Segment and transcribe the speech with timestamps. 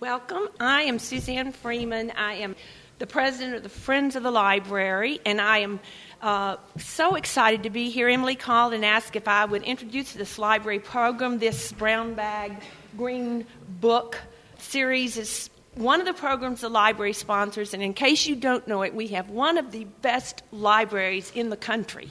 [0.00, 0.46] Welcome.
[0.60, 2.12] I am Suzanne Freeman.
[2.12, 2.54] I am
[3.00, 5.80] the president of the Friends of the Library, and I am
[6.22, 8.08] uh, so excited to be here.
[8.08, 11.40] Emily called and asked if I would introduce this library program.
[11.40, 12.62] This brown bag,
[12.96, 13.44] green
[13.80, 14.16] book
[14.58, 18.82] series is one of the programs the library sponsors, and in case you don't know
[18.82, 22.08] it, we have one of the best libraries in the country.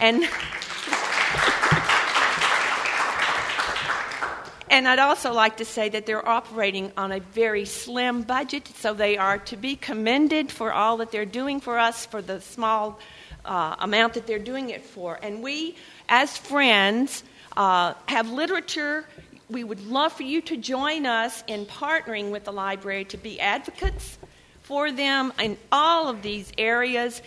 [0.00, 0.24] And
[4.70, 8.92] And I'd also like to say that they're operating on a very slim budget, so
[8.92, 12.98] they are to be commended for all that they're doing for us, for the small
[13.44, 15.18] uh, amount that they're doing it for.
[15.22, 15.76] And we,
[16.08, 17.24] as friends,
[17.56, 19.06] uh, have literature.
[19.48, 23.40] We would love for you to join us in partnering with the library to be
[23.40, 24.18] advocates
[24.62, 27.22] for them in all of these areas.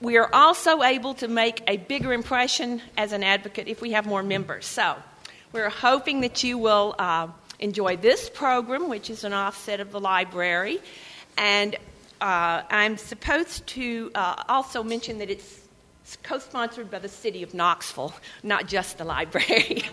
[0.00, 4.06] We are also able to make a bigger impression as an advocate if we have
[4.06, 4.66] more members.
[4.66, 4.96] So,
[5.52, 7.28] we're hoping that you will uh,
[7.58, 10.78] enjoy this program, which is an offset of the library.
[11.36, 11.76] And
[12.20, 15.60] uh, I'm supposed to uh, also mention that it's
[16.22, 19.84] co sponsored by the city of Knoxville, not just the library.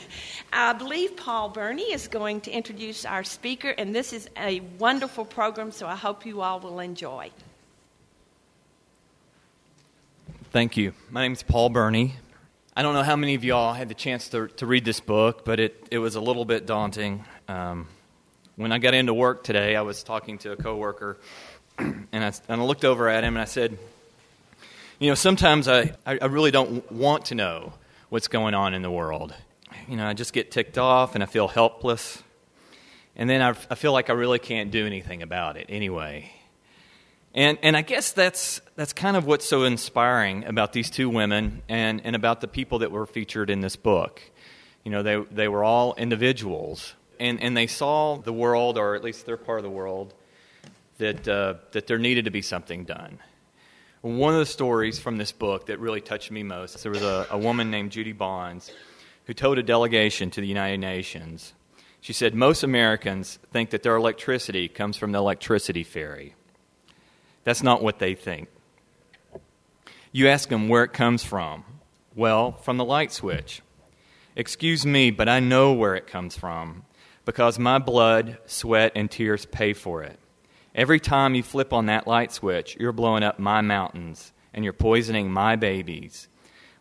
[0.52, 5.24] I believe Paul Burney is going to introduce our speaker, and this is a wonderful
[5.24, 7.30] program, so I hope you all will enjoy.
[10.50, 10.94] Thank you.
[11.10, 12.14] My name is Paul Burney.
[12.78, 15.46] I don't know how many of y'all had the chance to, to read this book,
[15.46, 17.24] but it, it was a little bit daunting.
[17.48, 17.88] Um,
[18.56, 21.16] when I got into work today, I was talking to a coworker,
[21.78, 23.78] and I, and I looked over at him and I said,
[24.98, 27.72] You know, sometimes I, I really don't want to know
[28.10, 29.34] what's going on in the world.
[29.88, 32.22] You know, I just get ticked off and I feel helpless.
[33.16, 36.30] And then I, I feel like I really can't do anything about it anyway.
[37.36, 41.62] And, and I guess that's, that's kind of what's so inspiring about these two women
[41.68, 44.22] and, and about the people that were featured in this book.
[44.84, 49.04] You know, they, they were all individuals, and, and they saw the world, or at
[49.04, 50.14] least their part of the world,
[50.96, 53.18] that, uh, that there needed to be something done.
[54.00, 57.26] One of the stories from this book that really touched me most there was a,
[57.30, 58.72] a woman named Judy Bonds
[59.26, 61.52] who told a delegation to the United Nations.
[62.00, 66.34] She said, Most Americans think that their electricity comes from the electricity fairy.
[67.46, 68.48] That's not what they think.
[70.10, 71.64] You ask them where it comes from.
[72.16, 73.62] Well, from the light switch.
[74.34, 76.82] Excuse me, but I know where it comes from
[77.24, 80.18] because my blood, sweat, and tears pay for it.
[80.74, 84.72] Every time you flip on that light switch, you're blowing up my mountains and you're
[84.72, 86.26] poisoning my babies.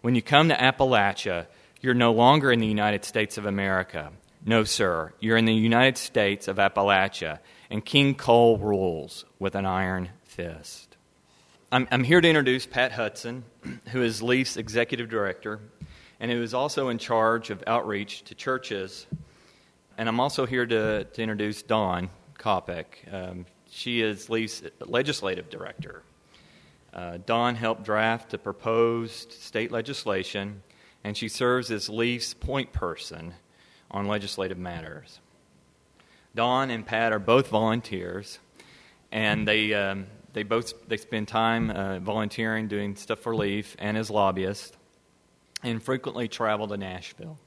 [0.01, 1.45] When you come to Appalachia,
[1.79, 4.11] you're no longer in the United States of America.
[4.43, 5.13] No, sir.
[5.19, 7.37] You're in the United States of Appalachia,
[7.69, 10.97] and King Coal rules with an iron fist.
[11.71, 13.45] I'm, I'm here to introduce Pat Hudson,
[13.93, 15.61] who is Leaf's executive director
[16.19, 19.07] and who is also in charge of outreach to churches.
[19.97, 22.85] And I'm also here to, to introduce Dawn Kopic.
[23.13, 26.03] Um, she is Leaf's legislative director.
[26.93, 30.63] Uh, Dawn helped draft the proposed state legislation,
[31.05, 33.33] and she serves as Leaf's point person
[33.89, 35.21] on legislative matters.
[36.35, 38.39] Dawn and Pat are both volunteers,
[39.11, 43.97] and they um, they both they spend time uh, volunteering, doing stuff for Leaf and
[43.97, 44.75] as lobbyists,
[45.63, 47.39] and frequently travel to Nashville.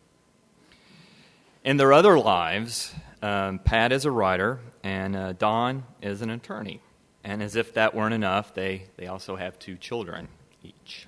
[1.64, 6.80] In their other lives, um, Pat is a writer and uh, Dawn is an attorney.
[7.22, 10.28] And as if that weren't enough, they, they also have two children
[10.62, 11.06] each.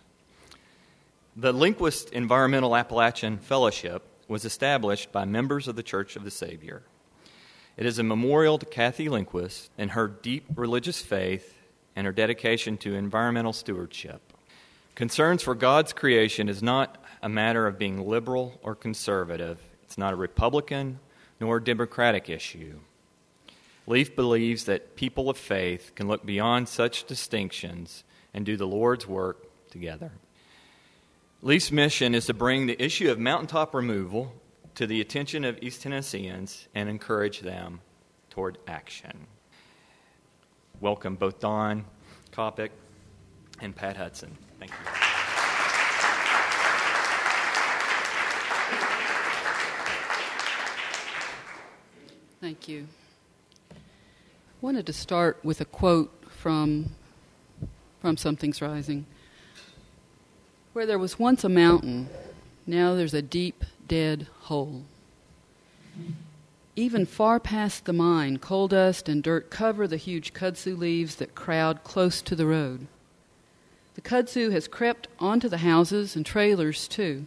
[1.35, 6.83] The Lindquist Environmental Appalachian Fellowship was established by members of the Church of the Savior.
[7.79, 11.57] It is a memorial to Kathy Lindquist and her deep religious faith
[11.97, 14.21] and her dedication to environmental stewardship.
[14.95, 20.13] Concerns for God's creation is not a matter of being liberal or conservative, it's not
[20.13, 21.01] a Republican
[21.41, 22.79] nor a Democratic issue.
[23.87, 29.07] Leaf believes that people of faith can look beyond such distinctions and do the Lord's
[29.07, 30.13] work together.
[31.43, 34.35] Leaf's mission is to bring the issue of mountaintop removal
[34.75, 37.81] to the attention of East Tennesseans and encourage them
[38.29, 39.27] toward action
[40.81, 41.85] welcome both Dawn
[42.33, 42.71] Kopic
[43.61, 44.37] and Pat Hudson.
[44.59, 44.77] Thank you.
[52.41, 52.87] Thank you.
[53.71, 53.77] I
[54.63, 56.91] wanted to start with a quote from,
[58.01, 59.05] from Something's Rising.
[60.73, 62.09] Where there was once a mountain,
[62.67, 64.85] now there's a deep, dead hole.
[66.81, 71.35] Even far past the mine, coal dust and dirt cover the huge kudzu leaves that
[71.35, 72.87] crowd close to the road.
[73.97, 77.27] The kudzu has crept onto the houses and trailers, too,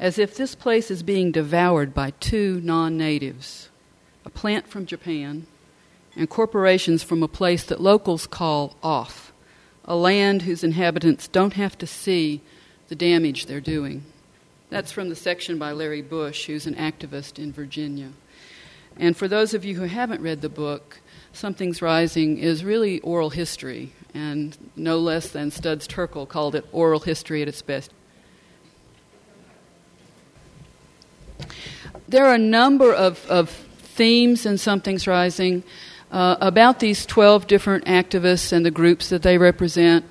[0.00, 3.68] as if this place is being devoured by two non natives
[4.24, 5.46] a plant from Japan
[6.16, 9.32] and corporations from a place that locals call off,
[9.84, 12.40] a land whose inhabitants don't have to see
[12.88, 14.04] the damage they're doing.
[14.70, 18.10] That's from the section by Larry Bush, who's an activist in Virginia.
[18.98, 21.00] And for those of you who haven't read the book,
[21.32, 27.00] Something's Rising is really oral history, and no less than Studs Terkel called it oral
[27.00, 27.90] history at its best.
[32.06, 35.62] There are a number of, of themes in Something's Rising
[36.10, 40.04] uh, about these 12 different activists and the groups that they represent.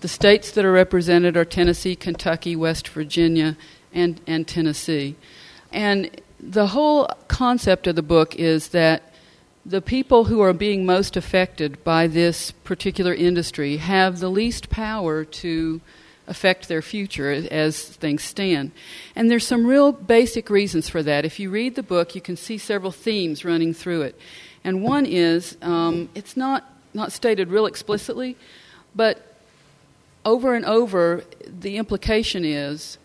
[0.00, 3.56] The states that are represented are Tennessee, Kentucky, West Virginia,
[3.92, 5.14] and, and Tennessee.
[5.72, 9.14] And the whole concept of the book is that
[9.64, 15.24] the people who are being most affected by this particular industry have the least power
[15.24, 15.80] to
[16.26, 18.72] affect their future as things stand.
[19.16, 21.24] And there's some real basic reasons for that.
[21.24, 24.18] If you read the book, you can see several themes running through it.
[24.62, 28.36] And one is um, it's not, not stated real explicitly,
[28.94, 29.34] but
[30.24, 32.98] over and over, the implication is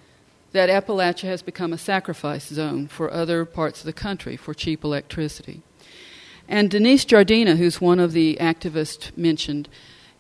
[0.52, 4.84] that Appalachia has become a sacrifice zone for other parts of the country for cheap
[4.84, 5.62] electricity.
[6.48, 9.70] And Denise Giardina, who's one of the activists mentioned,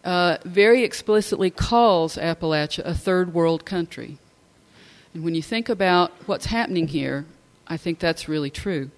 [0.03, 4.17] uh, very explicitly calls Appalachia a third world country.
[5.13, 7.25] And when you think about what's happening here,
[7.67, 8.91] I think that's really true.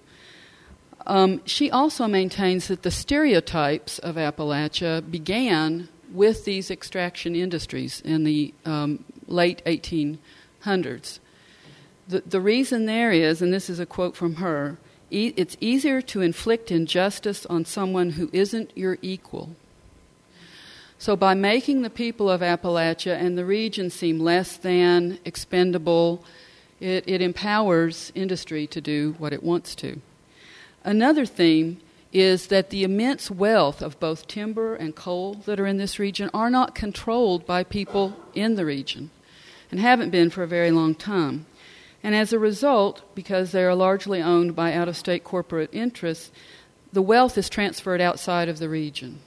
[1.06, 8.24] Um, she also maintains that the stereotypes of Appalachia began with these extraction industries in
[8.24, 10.18] the um, late 1800s.
[12.08, 14.78] The, the reason there is, and this is a quote from her
[15.12, 19.50] e- it's easier to inflict injustice on someone who isn't your equal.
[20.98, 26.24] So, by making the people of Appalachia and the region seem less than expendable,
[26.80, 30.00] it, it empowers industry to do what it wants to.
[30.84, 31.80] Another theme
[32.12, 36.30] is that the immense wealth of both timber and coal that are in this region
[36.34, 39.10] are not controlled by people in the region
[39.72, 41.46] and haven't been for a very long time.
[42.04, 46.30] And as a result, because they are largely owned by out of state corporate interests,
[46.92, 49.20] the wealth is transferred outside of the region.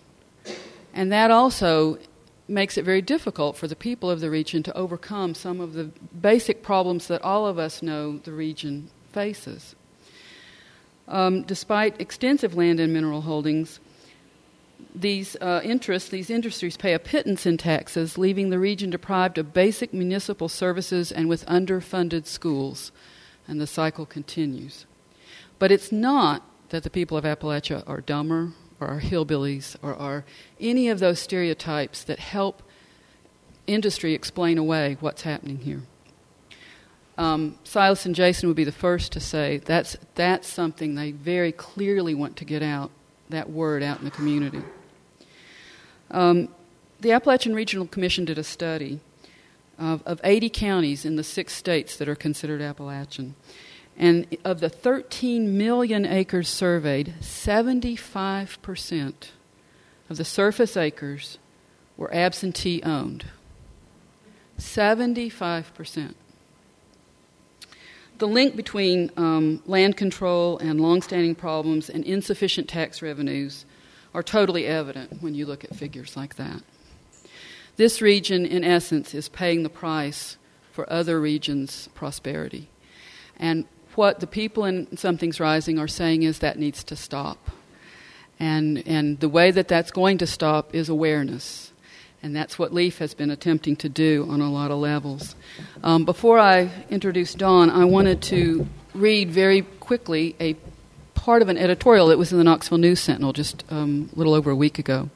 [0.93, 1.97] And that also
[2.47, 5.85] makes it very difficult for the people of the region to overcome some of the
[6.21, 9.75] basic problems that all of us know the region faces.
[11.07, 13.79] Um, despite extensive land and mineral holdings,
[14.95, 19.53] these uh, interests, these industries pay a pittance in taxes, leaving the region deprived of
[19.53, 22.91] basic municipal services and with underfunded schools.
[23.47, 24.85] And the cycle continues.
[25.59, 30.25] But it's not that the people of Appalachia are dumber or are hillbillies or are
[30.59, 32.63] any of those stereotypes that help
[33.67, 35.83] industry explain away what's happening here.
[37.17, 41.51] Um, Silas and Jason would be the first to say that's, that's something they very
[41.51, 42.91] clearly want to get out,
[43.29, 44.61] that word out in the community.
[46.11, 46.49] Um,
[46.99, 48.99] the Appalachian Regional Commission did a study
[49.77, 53.35] of, of 80 counties in the six states that are considered Appalachian.
[53.97, 59.13] And of the 13 million acres surveyed, 75%
[60.09, 61.37] of the surface acres
[61.97, 63.25] were absentee owned.
[64.59, 66.13] 75%.
[68.17, 73.65] The link between um, land control and longstanding problems and insufficient tax revenues
[74.15, 76.63] are totally evident when you look at figures like that.
[77.75, 80.37] This region, in essence, is paying the price
[80.71, 82.69] for other regions' prosperity.
[83.37, 87.51] And what the people in Something's Rising are saying is that needs to stop.
[88.39, 91.73] And, and the way that that's going to stop is awareness.
[92.23, 95.35] And that's what LEAF has been attempting to do on a lot of levels.
[95.83, 100.55] Um, before I introduce Dawn, I wanted to read very quickly a
[101.25, 104.35] part of an editorial that was in the Knoxville News Sentinel just um, a little
[104.35, 105.09] over a week ago.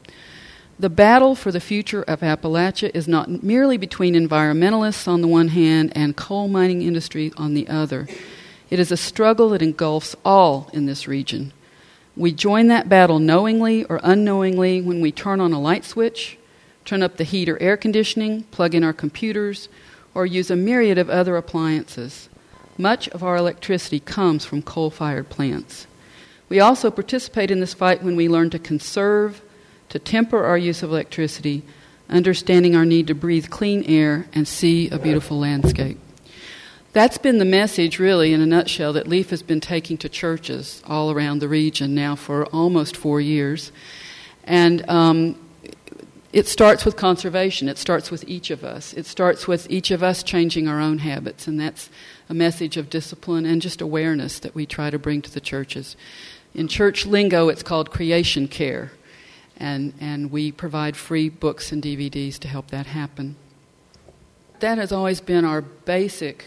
[0.80, 5.50] The battle for the future of Appalachia is not merely between environmentalists on the one
[5.50, 8.08] hand and coal mining industry on the other.
[8.72, 11.54] It is a struggle that engulfs all in this region.
[12.18, 16.39] We join that battle knowingly or unknowingly when we turn on a light switch,
[16.86, 19.70] turn up the heat or air conditioning, plug in our computers,
[20.16, 22.30] or use a myriad of other appliances.
[22.80, 25.86] Much of our electricity comes from coal fired plants.
[26.50, 29.41] We also participate in this fight when we learn to conserve,
[29.89, 31.63] to temper our use of electricity,
[32.10, 36.00] understanding our need to breathe clean air and see a beautiful landscape.
[36.91, 40.82] That's been the message, really, in a nutshell, that LEAF has been taking to churches
[40.88, 43.72] all around the region now for almost four years.
[44.44, 45.36] And um,
[46.34, 47.70] it starts with conservation.
[47.70, 48.94] It starts with each of us.
[48.94, 51.91] It starts with each of us changing our own habits, and that's
[52.27, 55.96] a message of discipline and just awareness that we try to bring to the churches.
[56.53, 58.91] In church lingo, it's called creation care.
[59.58, 63.36] And, and we provide free books and DVDs to help that happen.
[64.60, 66.46] That has always been our basic,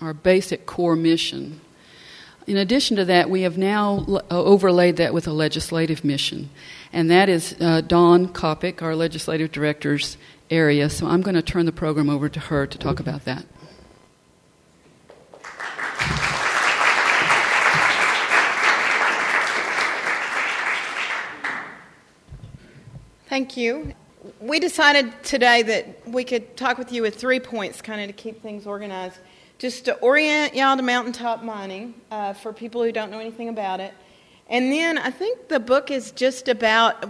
[0.00, 1.60] our basic core mission.
[2.46, 6.50] In addition to that, we have now uh, overlaid that with a legislative mission,
[6.92, 10.16] and that is uh, Dawn Kopic, our legislative director's
[10.50, 10.90] area.
[10.90, 13.46] So I'm going to turn the program over to her to talk about that.
[23.32, 23.94] Thank you.
[24.40, 28.12] We decided today that we could talk with you with three points, kind of to
[28.12, 29.16] keep things organized.
[29.56, 33.80] Just to orient y'all to mountaintop mining uh, for people who don't know anything about
[33.80, 33.94] it.
[34.50, 37.08] And then I think the book is just about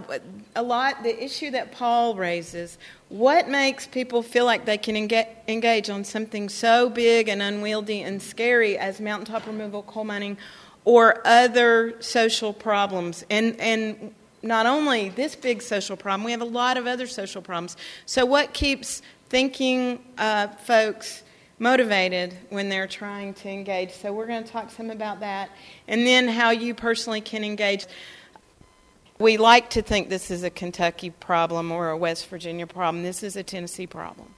[0.55, 2.77] a lot the issue that Paul raises.
[3.09, 8.21] What makes people feel like they can engage on something so big and unwieldy and
[8.21, 10.37] scary as mountaintop removal, coal mining,
[10.85, 13.25] or other social problems?
[13.29, 17.41] And, and not only this big social problem, we have a lot of other social
[17.41, 17.77] problems.
[18.05, 21.23] So, what keeps thinking uh, folks
[21.57, 23.91] motivated when they're trying to engage?
[23.93, 25.49] So, we're going to talk some about that,
[25.87, 27.87] and then how you personally can engage.
[29.19, 33.03] We like to think this is a Kentucky problem or a West Virginia problem.
[33.03, 34.33] This is a Tennessee problem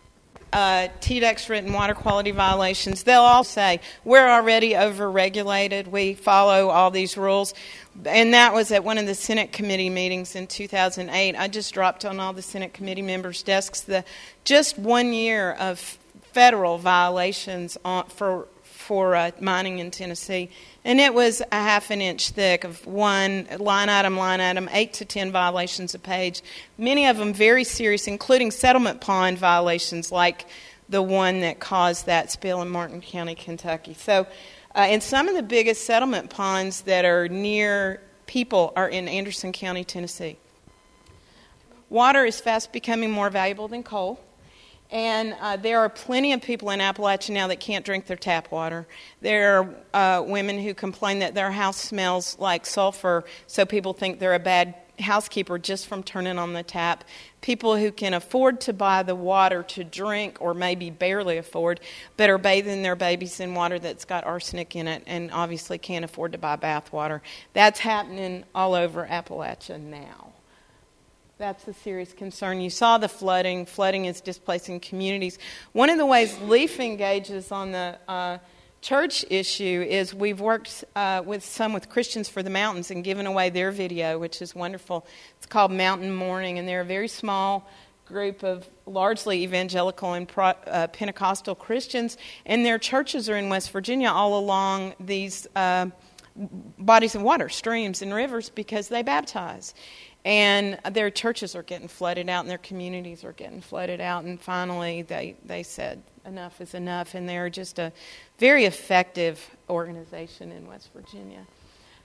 [0.55, 5.87] uh, TDEC's written water quality violations, they'll all say, We're already overregulated.
[5.87, 7.53] We follow all these rules.
[8.05, 11.35] And that was at one of the Senate committee meetings in 2008.
[11.35, 14.05] I just dropped on all the Senate committee members' desks the
[14.45, 15.97] just one year of
[16.31, 18.47] federal violations on, for,
[18.85, 20.49] for uh, mining in Tennessee
[20.85, 24.93] and it was a half an inch thick of one line item, line item, eight
[24.93, 26.43] to ten violations a page.
[26.77, 30.45] Many of them very serious, including settlement pond violations like
[30.87, 33.95] the one that caused that spill in Martin County, Kentucky.
[33.95, 34.27] So,
[34.75, 39.51] uh, and some of the biggest settlement ponds that are near people are in Anderson
[39.51, 40.37] County, Tennessee.
[41.89, 44.19] Water is fast becoming more valuable than coal.
[44.91, 48.51] And uh, there are plenty of people in Appalachia now that can't drink their tap
[48.51, 48.87] water.
[49.21, 49.59] There
[49.93, 54.35] are uh, women who complain that their house smells like sulfur, so people think they're
[54.35, 57.03] a bad housekeeper just from turning on the tap.
[57.41, 61.79] People who can afford to buy the water to drink, or maybe barely afford,
[62.15, 66.05] but are bathing their babies in water that's got arsenic in it and obviously can't
[66.05, 67.21] afford to buy bath water.
[67.53, 70.34] That's happening all over Appalachia now.
[71.37, 72.61] That's a serious concern.
[72.61, 73.65] You saw the flooding.
[73.65, 75.37] Flooding is displacing communities.
[75.73, 78.37] One of the ways LEAF engages on the uh,
[78.79, 83.25] church issue is we've worked uh, with some with Christians for the Mountains and given
[83.25, 85.05] away their video, which is wonderful.
[85.35, 87.69] It's called Mountain Mourning, and they're a very small
[88.05, 93.71] group of largely evangelical and pro, uh, Pentecostal Christians, and their churches are in West
[93.71, 95.87] Virginia all along these uh,
[96.77, 99.73] bodies of water, streams, and rivers because they baptize
[100.25, 104.23] and their churches are getting flooded out and their communities are getting flooded out.
[104.23, 107.13] And finally they, they said enough is enough.
[107.13, 107.93] And they're just a
[108.39, 111.45] very effective organization in west virginia.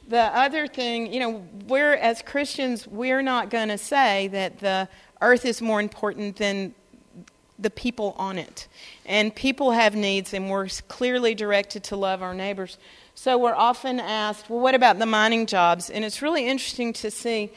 [0.09, 4.89] The other thing you know we're as christians we're not going to say that the
[5.21, 6.75] earth is more important than
[7.59, 8.69] the people on it.
[9.05, 12.79] And people have needs and we're clearly directed to love our neighbors.
[13.15, 15.89] So we're often asked well what about the mining jobs?
[15.89, 17.51] And it's really interesting to see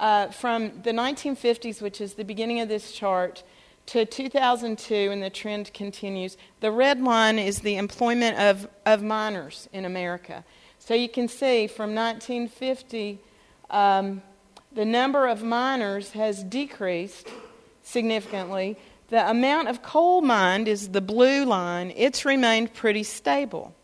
[0.00, 3.44] uh, from the 1950s, which is the beginning of this chart,
[3.86, 6.36] to 2002, and the trend continues.
[6.60, 10.44] The red line is the employment of, of miners in America.
[10.78, 13.18] So you can see from 1950,
[13.68, 14.22] um,
[14.72, 17.28] the number of miners has decreased
[17.82, 18.76] significantly.
[19.08, 23.74] The amount of coal mined is the blue line, it's remained pretty stable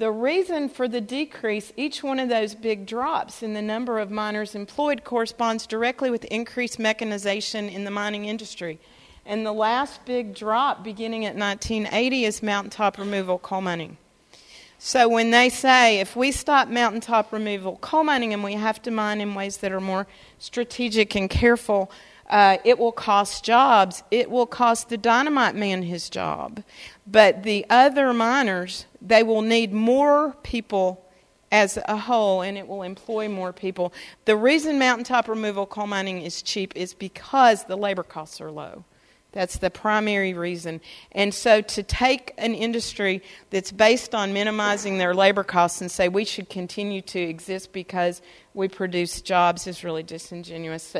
[0.00, 4.10] the reason for the decrease, each one of those big drops in the number of
[4.10, 8.80] miners employed corresponds directly with increased mechanization in the mining industry.
[9.26, 13.98] And the last big drop beginning at 1980 is mountaintop removal coal mining.
[14.78, 18.90] So when they say if we stop mountaintop removal coal mining and we have to
[18.90, 20.06] mine in ways that are more
[20.38, 21.90] strategic and careful,
[22.30, 24.02] uh, it will cost jobs.
[24.10, 26.62] It will cost the dynamite man his job.
[27.06, 31.04] But the other miners, they will need more people
[31.52, 33.92] as a whole and it will employ more people.
[34.24, 38.84] The reason mountaintop removal coal mining is cheap is because the labor costs are low.
[39.32, 40.80] That's the primary reason.
[41.12, 46.08] And so to take an industry that's based on minimizing their labor costs and say
[46.08, 48.22] we should continue to exist because
[48.54, 50.94] we produce jobs is really disingenuous.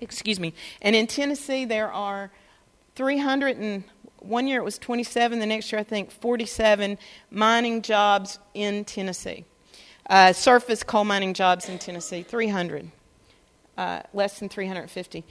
[0.00, 0.54] Excuse me.
[0.80, 2.30] And in Tennessee, there are
[2.94, 3.84] 300 and
[4.20, 6.98] one year it was 27, the next year I think 47
[7.30, 9.44] mining jobs in Tennessee.
[10.08, 12.90] Uh, surface coal mining jobs in Tennessee, 300,
[13.76, 15.24] uh, less than 350.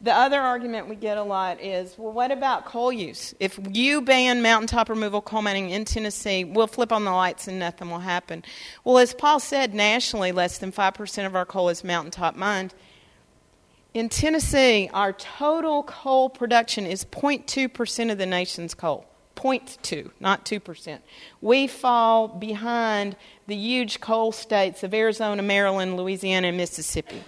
[0.00, 3.34] The other argument we get a lot is well, what about coal use?
[3.38, 7.60] If you ban mountaintop removal coal mining in Tennessee, we'll flip on the lights and
[7.60, 8.42] nothing will happen.
[8.82, 12.74] Well, as Paul said, nationally, less than 5% of our coal is mountaintop mined.
[13.94, 19.06] In Tennessee, our total coal production is 0.2% of the nation's coal.
[19.36, 20.98] 0.2, not 2%.
[21.40, 27.22] We fall behind the huge coal states of Arizona, Maryland, Louisiana, and Mississippi.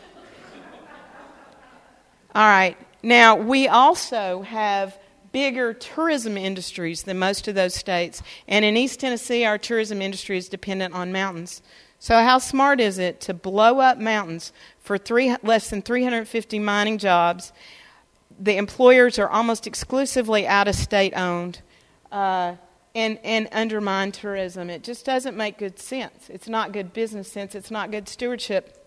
[2.35, 2.76] All right.
[3.02, 4.99] Now, we also have
[5.33, 8.23] bigger tourism industries than most of those states.
[8.49, 11.61] And in East Tennessee, our tourism industry is dependent on mountains.
[12.04, 16.99] So, how smart is it to blow up mountains for three, less than 350 mining
[16.99, 17.50] jobs?
[18.38, 21.62] The employers are almost exclusively out of state owned.
[22.12, 22.56] Uh,
[22.94, 24.68] and, and undermine tourism.
[24.68, 26.28] It just doesn't make good sense.
[26.28, 27.54] It's not good business sense.
[27.54, 28.84] It's not good stewardship.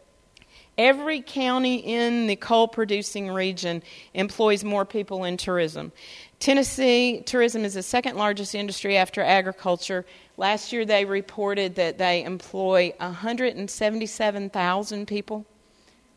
[0.77, 3.81] Every county in the coal producing region
[4.13, 5.91] employs more people in tourism.
[6.39, 10.05] Tennessee tourism is the second largest industry after agriculture.
[10.37, 15.45] Last year they reported that they employ 177,000 people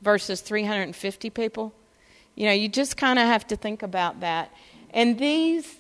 [0.03, 1.73] versus 350 people.
[2.35, 4.53] You know, you just kind of have to think about that.
[4.91, 5.79] And these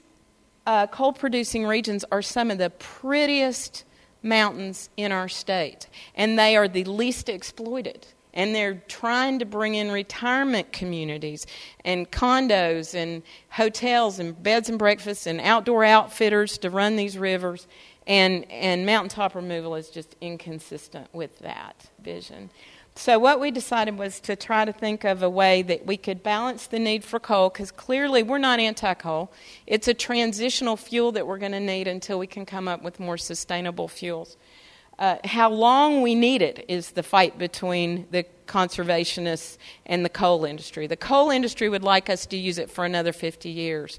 [0.67, 3.85] uh, coal producing regions are some of the prettiest
[4.23, 9.75] mountains in our state, and they are the least exploited and they're trying to bring
[9.75, 11.47] in retirement communities
[11.85, 17.67] and condos and hotels and beds and breakfasts and outdoor outfitters to run these rivers
[18.07, 22.51] and and mountaintop removal is just inconsistent with that vision
[22.97, 26.23] so what we decided was to try to think of a way that we could
[26.23, 29.31] balance the need for coal because clearly we're not anti-coal
[29.67, 32.99] it's a transitional fuel that we're going to need until we can come up with
[32.99, 34.37] more sustainable fuels
[35.01, 40.45] uh, how long we need it is the fight between the conservationists and the coal
[40.45, 40.87] industry.
[40.87, 43.99] The coal industry would like us to use it for another 50 years.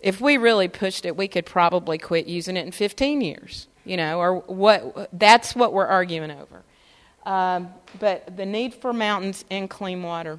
[0.00, 3.96] If we really pushed it, we could probably quit using it in 15 years, you
[3.96, 6.62] know, or what, that's what we're arguing over.
[7.26, 10.38] Um, but the need for mountains and clean water.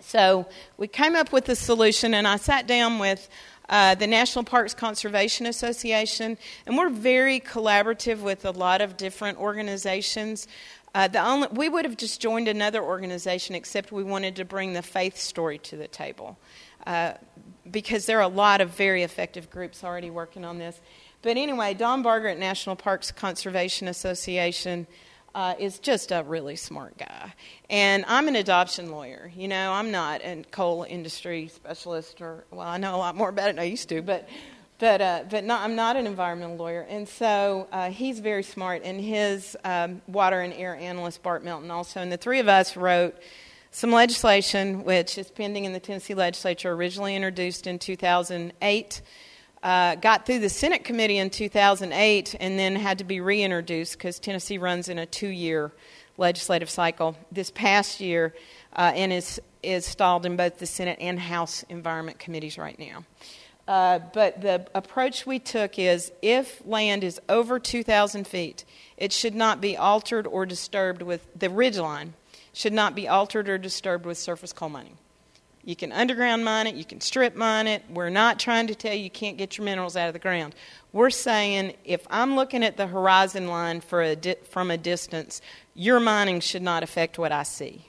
[0.00, 3.28] So we came up with a solution, and I sat down with
[3.68, 9.38] uh, the National Parks Conservation Association, and we're very collaborative with a lot of different
[9.38, 10.46] organizations.
[10.94, 14.74] Uh, the only, we would have just joined another organization, except we wanted to bring
[14.74, 16.38] the faith story to the table.
[16.86, 17.14] Uh,
[17.70, 20.80] because there are a lot of very effective groups already working on this.
[21.22, 24.86] But anyway, Don Barger at National Parks Conservation Association
[25.34, 27.32] uh, is just a really smart guy.
[27.70, 29.32] And I'm an adoption lawyer.
[29.34, 33.30] You know, I'm not a coal industry specialist, or, well, I know a lot more
[33.30, 34.28] about it than I used to, but.
[34.80, 36.84] But, uh, but not, I'm not an environmental lawyer.
[36.90, 38.82] And so uh, he's very smart.
[38.84, 42.00] And his um, water and air analyst, Bart Melton, also.
[42.00, 43.16] And the three of us wrote
[43.74, 49.02] some legislation which is pending in the Tennessee legislature, originally introduced in 2008
[49.64, 54.20] uh, got through the Senate committee in 2008 and then had to be reintroduced because
[54.20, 55.72] Tennessee runs in a two year
[56.16, 58.32] legislative cycle this past year
[58.76, 63.04] uh, and is, is stalled in both the Senate and House Environment Committees right now.
[63.66, 68.64] Uh, but the approach we took is if land is over 2,000 feet,
[68.96, 72.12] it should not be altered or disturbed with the ridge line,
[72.54, 74.96] should not be altered or disturbed with surface coal mining.
[75.64, 77.82] You can underground mine it, you can strip mine it.
[77.90, 80.54] We're not trying to tell you you can't get your minerals out of the ground.
[80.92, 85.40] We're saying if I'm looking at the horizon line a di- from a distance,
[85.74, 87.86] your mining should not affect what I see.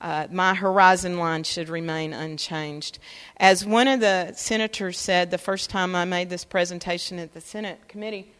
[0.00, 2.98] Uh, my horizon line should remain unchanged.
[3.38, 7.40] As one of the senators said the first time I made this presentation at the
[7.40, 8.30] Senate committee,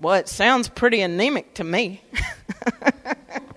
[0.00, 2.02] well, it sounds pretty anemic to me.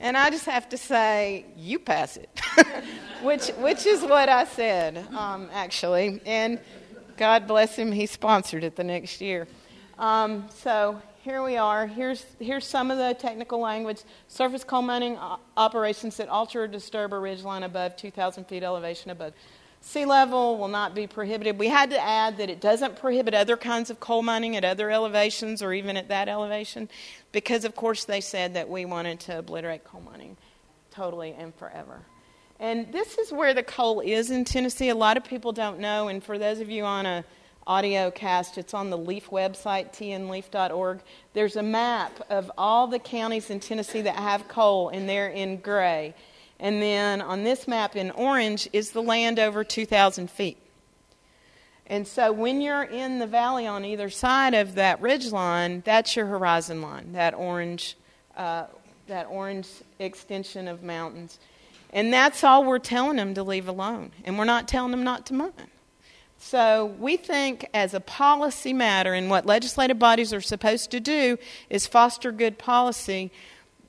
[0.00, 2.28] and I just have to say, you pass it.
[3.22, 6.20] which which is what I said, um, actually.
[6.24, 6.60] And
[7.16, 9.48] God bless him, he sponsored it the next year.
[9.98, 11.86] Um, so here we are.
[11.86, 14.02] Here's here's some of the technical language.
[14.28, 15.18] Surface coal mining
[15.56, 19.32] operations that alter or disturb a ridgeline above 2,000 feet elevation above
[19.80, 21.58] sea level will not be prohibited.
[21.58, 24.90] We had to add that it doesn't prohibit other kinds of coal mining at other
[24.90, 26.88] elevations or even at that elevation,
[27.32, 30.36] because of course they said that we wanted to obliterate coal mining
[30.90, 32.00] totally and forever.
[32.60, 34.88] And this is where the coal is in Tennessee.
[34.88, 37.24] A lot of people don't know, and for those of you on a
[37.68, 41.00] audio cast, it's on the Leaf website, tnleaf.org.
[41.34, 45.58] There's a map of all the counties in Tennessee that have coal, and they're in
[45.58, 46.14] gray.
[46.58, 50.56] And then on this map in orange is the land over 2,000 feet.
[51.88, 56.14] And so when you're in the valley on either side of that ridge line, that's
[56.16, 57.96] your horizon line, that orange
[58.36, 58.66] uh,
[59.08, 59.66] that orange
[59.98, 61.38] extension of mountains.
[61.92, 64.12] And that's all we're telling them to leave alone.
[64.24, 65.52] And we're not telling them not to mine.
[66.38, 71.36] So we think, as a policy matter, and what legislative bodies are supposed to do
[71.68, 73.32] is foster good policy,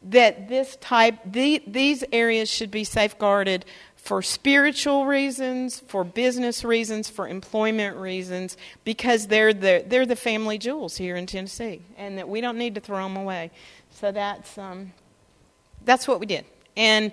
[0.02, 3.66] that this type, the, these areas should be safeguarded
[4.02, 10.58] for spiritual reasons, for business reasons, for employment reasons, because they're the, they're the family
[10.58, 13.52] jewels here in Tennessee, and that we don't need to throw them away.
[13.92, 14.94] So that's, um,
[15.86, 16.46] that's what we did.
[16.76, 17.12] And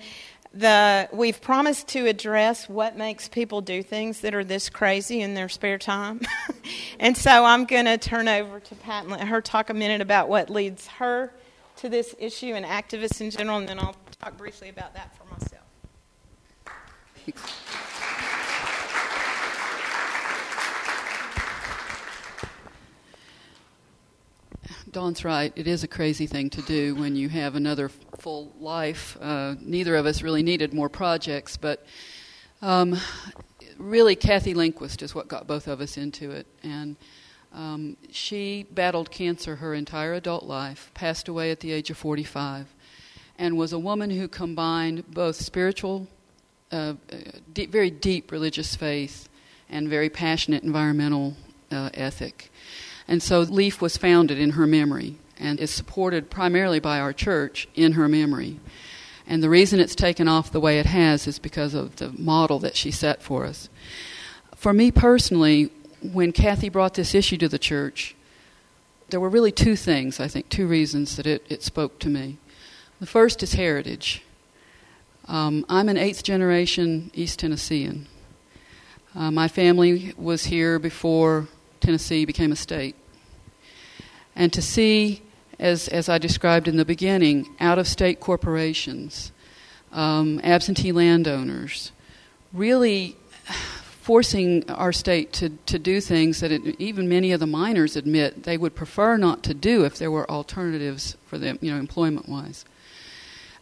[0.55, 5.35] the, we've promised to address what makes people do things that are this crazy in
[5.35, 6.21] their spare time.
[7.01, 10.01] and so I'm going to turn over to Pat and let her talk a minute
[10.01, 11.33] about what leads her
[11.79, 15.25] to this issue and activists in general, and then I'll talk briefly about that for
[15.25, 15.66] myself.
[24.93, 25.53] Dawn's right.
[25.57, 29.19] It is a crazy thing to do when you have another full life.
[29.21, 31.85] Uh, neither of us really needed more projects, but
[32.63, 32.99] um,
[33.77, 36.47] really, Kathy Lindquist is what got both of us into it.
[36.63, 36.97] And
[37.53, 42.67] um, she battled cancer her entire adult life, passed away at the age of 45,
[43.39, 46.07] and was a woman who combined both spiritual,
[46.73, 46.95] uh,
[47.53, 49.29] deep, very deep religious faith
[49.69, 51.37] and very passionate environmental
[51.71, 52.51] uh, ethic.
[53.09, 57.69] And so Leaf was founded in her memory and is supported primarily by our church
[57.75, 58.59] in her memory.
[59.27, 62.59] And the reason it's taken off the way it has is because of the model
[62.61, 63.69] that she set for us.
[64.55, 68.15] For me personally, when Kathy brought this issue to the church,
[69.11, 72.39] there were really two things, I think, two reasons that it, it spoke to me.
[73.01, 74.23] The first is heritage.
[75.29, 78.07] Um, I'm an eighth generation East Tennessean.
[79.13, 81.49] Uh, my family was here before
[81.81, 82.95] Tennessee became a state.
[84.37, 85.23] And to see,
[85.59, 89.33] as, as I described in the beginning, out of state corporations,
[89.91, 91.91] um, absentee landowners,
[92.53, 93.17] really
[94.01, 98.45] forcing our state to, to do things that it, even many of the miners admit
[98.45, 102.29] they would prefer not to do if there were alternatives for them, you know, employment
[102.29, 102.65] wise.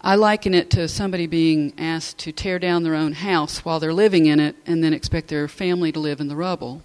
[0.07, 3.95] I liken it to somebody being asked to tear down their own house while they're
[3.95, 6.83] living in it and then expect their family to live in the rubble.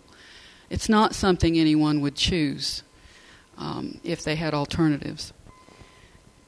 [0.69, 2.81] It's not something anyone would choose
[3.57, 5.33] um, if they had alternatives.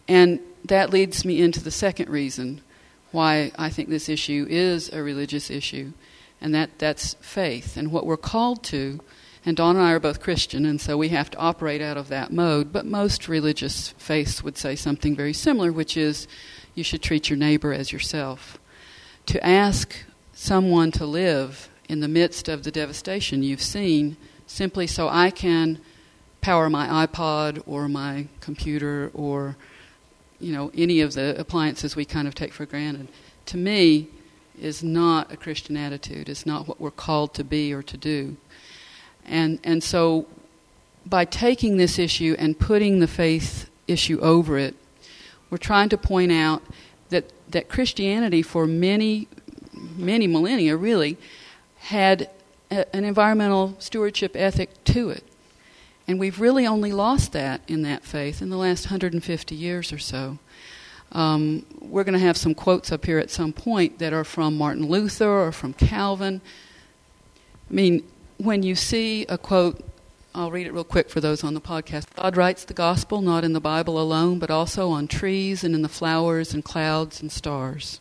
[0.07, 2.61] And that leads me into the second reason
[3.11, 5.91] why I think this issue is a religious issue
[6.39, 9.01] and that, that's faith and what we're called to.
[9.45, 12.09] And Dawn and I are both Christian, and so we have to operate out of
[12.09, 12.71] that mode.
[12.71, 16.27] But most religious faiths would say something very similar, which is
[16.75, 18.59] you should treat your neighbor as yourself.
[19.27, 19.95] To ask
[20.33, 25.79] someone to live in the midst of the devastation you've seen simply so I can
[26.41, 29.55] power my iPod or my computer or
[30.39, 33.07] you know any of the appliances we kind of take for granted
[33.45, 34.07] to me
[34.59, 36.29] is not a Christian attitude.
[36.29, 38.37] It's not what we're called to be or to do.
[39.25, 40.27] And, and so,
[41.05, 44.75] by taking this issue and putting the faith issue over it,
[45.49, 46.61] we're trying to point out
[47.09, 49.27] that, that Christianity, for many,
[49.73, 51.17] many millennia really,
[51.79, 52.29] had
[52.69, 55.23] a, an environmental stewardship ethic to it.
[56.07, 59.99] And we've really only lost that in that faith in the last 150 years or
[59.99, 60.39] so.
[61.11, 64.57] Um, we're going to have some quotes up here at some point that are from
[64.57, 66.41] Martin Luther or from Calvin.
[67.69, 68.03] I mean,
[68.41, 69.83] when you see a quote,
[70.33, 72.05] I'll read it real quick for those on the podcast.
[72.15, 75.83] God writes the gospel not in the Bible alone, but also on trees and in
[75.83, 77.99] the flowers and clouds and stars.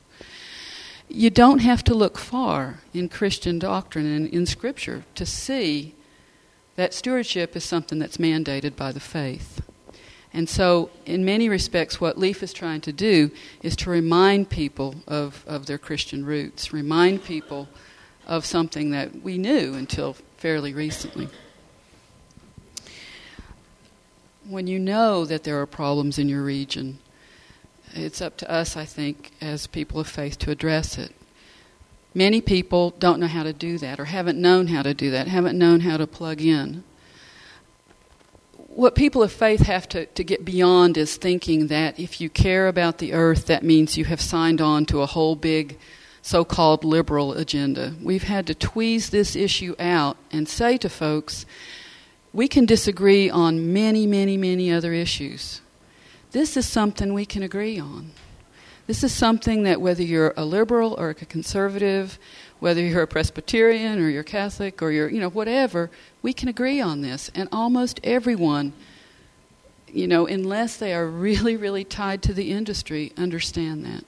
[1.09, 5.95] You don't have to look far in Christian doctrine and in Scripture to see
[6.77, 9.61] that stewardship is something that's mandated by the faith.
[10.33, 14.95] And so, in many respects, what Leaf is trying to do is to remind people
[15.09, 17.69] of, of their Christian roots, remind people
[18.29, 21.29] of something that we knew until fairly recently.
[24.49, 26.99] When you know that there are problems in your region,
[27.93, 31.15] it's up to us, I think, as people of faith, to address it.
[32.15, 35.29] Many people don't know how to do that, or haven't known how to do that,
[35.29, 36.83] haven't known how to plug in
[38.71, 42.69] what people of faith have to, to get beyond is thinking that if you care
[42.69, 45.77] about the earth, that means you have signed on to a whole big
[46.23, 47.95] so called liberal agenda.
[48.03, 51.47] We've had to tweeze this issue out and say to folks,
[52.33, 55.61] we can disagree on many, many, many other issues.
[56.33, 58.13] This is something we can agree on.
[58.87, 62.19] This is something that whether you're a liberal or a conservative,
[62.59, 65.91] whether you're a Presbyterian or you're Catholic or you're, you know, whatever,
[66.23, 67.31] we can agree on this.
[67.35, 68.73] And almost everyone
[69.93, 74.05] you know, unless they are really, really tied to the industry, understand that.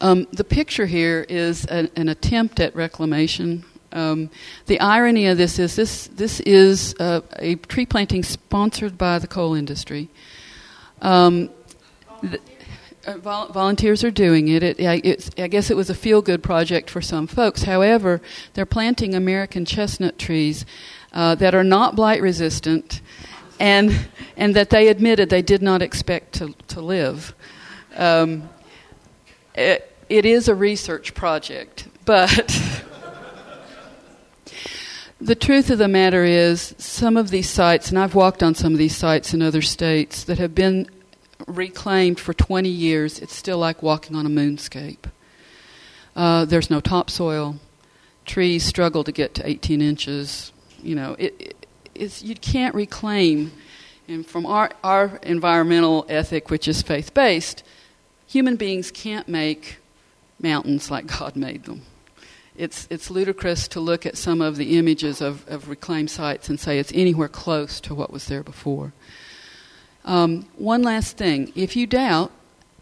[0.00, 3.64] Um, the picture here is an, an attempt at reclamation.
[3.92, 4.30] Um,
[4.66, 9.54] the irony of this is this this is a tree planting sponsored by the coal
[9.54, 10.08] industry.
[11.00, 11.50] Um,
[12.22, 12.40] the,
[13.06, 14.62] uh, vol- volunteers are doing it.
[14.62, 14.80] it
[15.38, 17.64] I guess it was a feel good project for some folks.
[17.64, 18.20] However,
[18.54, 20.64] they're planting American chestnut trees
[21.12, 23.00] uh, that are not blight resistant
[23.60, 27.34] and, and that they admitted they did not expect to, to live.
[27.96, 28.48] Um,
[29.54, 32.28] it, it is a research project, but
[35.20, 38.72] the truth of the matter is, some of these sites, and I've walked on some
[38.72, 40.88] of these sites in other states that have been
[41.46, 45.10] reclaimed for 20 years, it's still like walking on a moonscape.
[46.16, 47.56] Uh, there's no topsoil.
[48.24, 50.52] Trees struggle to get to 18 inches.
[50.82, 51.56] You know, it,
[51.94, 53.52] it you can't reclaim.
[54.06, 57.62] And from our, our environmental ethic, which is faith based,
[58.34, 59.78] human beings can't make
[60.40, 61.82] mountains like God made them.
[62.56, 66.58] It's, it's ludicrous to look at some of the images of, of reclaimed sites and
[66.58, 68.92] say it's anywhere close to what was there before.
[70.04, 72.32] Um, one last thing if you doubt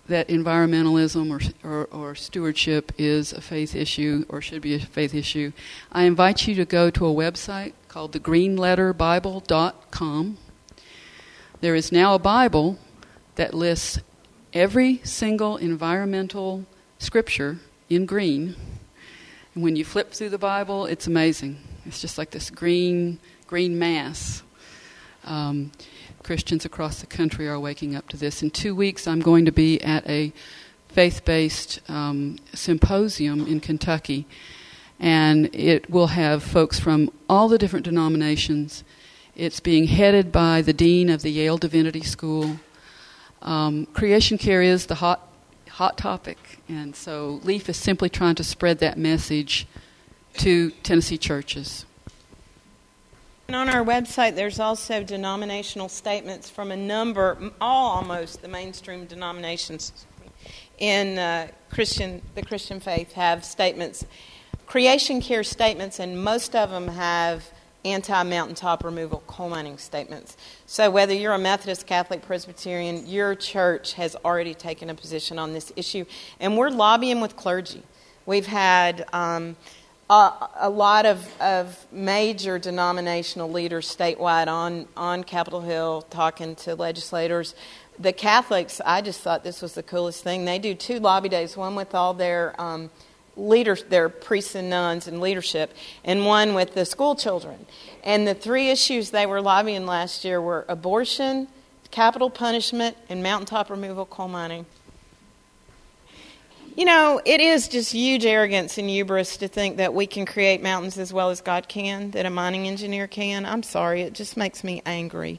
[0.08, 5.14] that environmentalism or, or, or, stewardship is a faith issue or should be a faith
[5.14, 5.52] issue,
[5.92, 10.38] I invite you to go to a website called thegreenletterbible.com.
[11.60, 12.78] There is now a Bible
[13.36, 14.00] that lists
[14.52, 16.64] every single environmental
[16.98, 18.54] scripture in green.
[19.54, 21.58] And when you flip through the Bible, it's amazing.
[21.84, 24.42] It's just like this green, green mass.
[25.24, 25.72] Um,
[26.22, 28.42] Christians across the country are waking up to this.
[28.42, 30.32] In two weeks, I'm going to be at a
[30.88, 34.26] faith based um, symposium in Kentucky,
[35.00, 38.84] and it will have folks from all the different denominations.
[39.34, 42.60] It's being headed by the dean of the Yale Divinity School.
[43.42, 45.28] Um, creation care is the hot
[45.68, 49.66] hot topic, and so Leaf is simply trying to spread that message
[50.38, 51.84] to Tennessee churches.
[53.48, 59.06] And on our website, there's also denominational statements from a number, all almost the mainstream
[59.06, 59.92] denominations
[60.78, 64.04] in uh, Christian, the Christian faith have statements,
[64.66, 67.44] creation care statements, and most of them have
[67.84, 70.36] anti mountaintop removal coal mining statements.
[70.66, 75.52] So, whether you're a Methodist, Catholic, Presbyterian, your church has already taken a position on
[75.52, 76.04] this issue.
[76.40, 77.82] And we're lobbying with clergy.
[78.24, 79.56] We've had um,
[80.08, 86.74] a, a, lot of, of major denominational leaders statewide on, on Capitol Hill talking to
[86.74, 87.54] legislators.
[87.98, 90.44] The Catholics, I just thought this was the coolest thing.
[90.44, 92.90] They do two lobby days, one with all their um,
[93.36, 95.72] leaders, their priests and nuns and leadership,
[96.04, 97.66] and one with the school children.
[98.04, 101.48] And the three issues they were lobbying last year were abortion,
[101.90, 104.66] capital punishment, and mountaintop removal coal mining.
[106.74, 110.62] You know, it is just huge arrogance and hubris to think that we can create
[110.62, 113.44] mountains as well as God can, that a mining engineer can.
[113.44, 115.38] I'm sorry, it just makes me angry.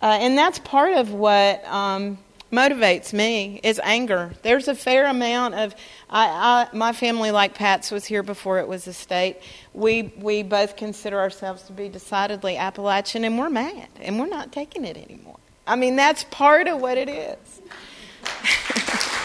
[0.00, 2.18] Uh, and that's part of what um,
[2.52, 4.32] motivates me is anger.
[4.42, 5.74] There's a fair amount of
[6.08, 9.38] I, I, my family, like Pat's, was here before it was a state.
[9.72, 14.52] We we both consider ourselves to be decidedly Appalachian, and we're mad, and we're not
[14.52, 15.38] taking it anymore.
[15.66, 17.62] I mean, that's part of what it is.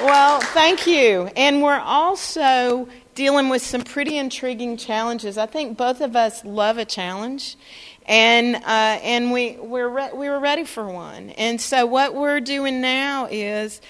[0.00, 1.28] Well, thank you.
[1.36, 5.36] And we're also dealing with some pretty intriguing challenges.
[5.36, 7.56] I think both of us love a challenge,
[8.08, 11.30] and uh, and we we're re- we were ready for one.
[11.30, 13.80] And so what we're doing now is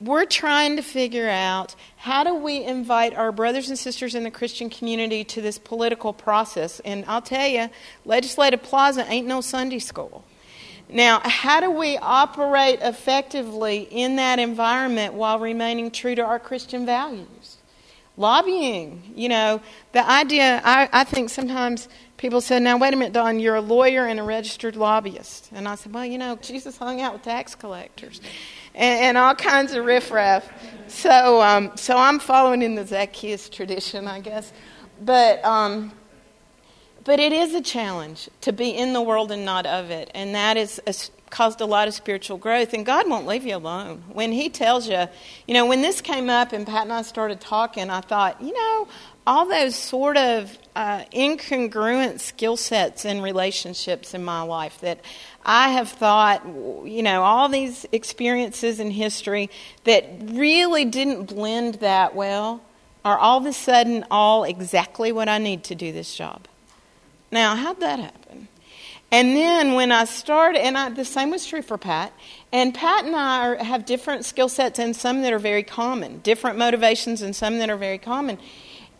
[0.00, 4.30] we're trying to figure out how do we invite our brothers and sisters in the
[4.30, 6.80] Christian community to this political process.
[6.80, 7.68] And I'll tell you,
[8.04, 10.24] Legislative Plaza ain't no Sunday school.
[10.88, 16.84] Now, how do we operate effectively in that environment while remaining true to our Christian
[16.86, 17.56] values?
[18.16, 19.60] Lobbying, you know,
[19.92, 21.88] the idea, I, I think sometimes
[22.24, 25.50] people said, now, wait a minute, Dawn, you're a lawyer and a registered lobbyist.
[25.52, 28.18] And I said, well, you know, Jesus hung out with tax collectors
[28.74, 30.50] and, and all kinds of riffraff.
[30.86, 34.54] So, um, so I'm following in the Zacchaeus tradition, I guess.
[35.02, 35.92] But, um,
[37.04, 40.10] but it is a challenge to be in the world and not of it.
[40.14, 42.72] And that has caused a lot of spiritual growth.
[42.72, 44.02] And God won't leave you alone.
[44.10, 45.08] When He tells you,
[45.46, 48.54] you know, when this came up and Pat and I started talking, I thought, you
[48.54, 48.88] know,
[49.26, 55.00] all those sort of uh, incongruent skill sets and relationships in my life that
[55.44, 59.50] I have thought, you know, all these experiences in history
[59.84, 62.62] that really didn't blend that well
[63.04, 66.46] are all of a sudden all exactly what I need to do this job.
[67.30, 68.48] Now, how'd that happen?
[69.10, 72.12] And then when I started, and I, the same was true for Pat,
[72.52, 76.18] and Pat and I are, have different skill sets and some that are very common,
[76.20, 78.38] different motivations and some that are very common.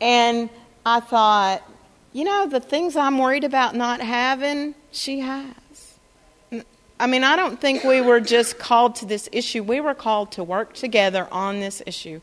[0.00, 0.50] And
[0.84, 1.62] I thought,
[2.12, 5.54] you know, the things I'm worried about not having, she has.
[6.98, 9.62] I mean, I don't think we were just called to this issue.
[9.62, 12.20] We were called to work together on this issue.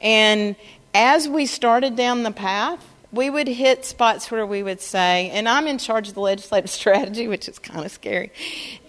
[0.00, 0.56] And
[0.94, 5.48] as we started down the path, we would hit spots where we would say, and
[5.48, 8.32] I'm in charge of the legislative strategy, which is kind of scary.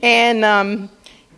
[0.01, 0.89] And, um,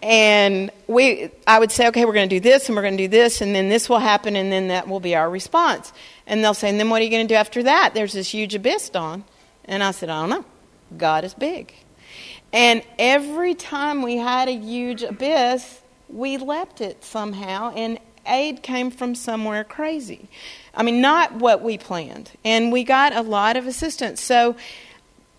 [0.02, 3.04] and we, I would say, okay, we're going to do this, and we're going to
[3.04, 5.92] do this, and then this will happen, and then that will be our response.
[6.30, 7.96] And they'll say, and then what are you going to do after that?
[7.96, 9.26] There's this huge abyss, Dawn.
[9.66, 10.46] And I said, I don't know.
[10.96, 11.74] God is big.
[12.54, 18.92] And every time we had a huge abyss, we leapt it somehow, and aid came
[18.92, 20.30] from somewhere crazy.
[20.74, 22.32] I mean, not what we planned.
[22.46, 24.22] And we got a lot of assistance.
[24.22, 24.56] So,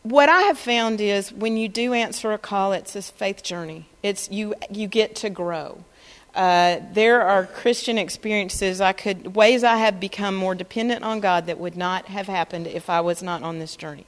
[0.03, 3.87] what I have found is when you do answer a call, it's a faith journey.
[4.03, 5.85] It's you you get to grow.
[6.35, 11.47] Uh, there are Christian experiences I could ways I have become more dependent on God
[11.47, 14.07] that would not have happened if I was not on this journey.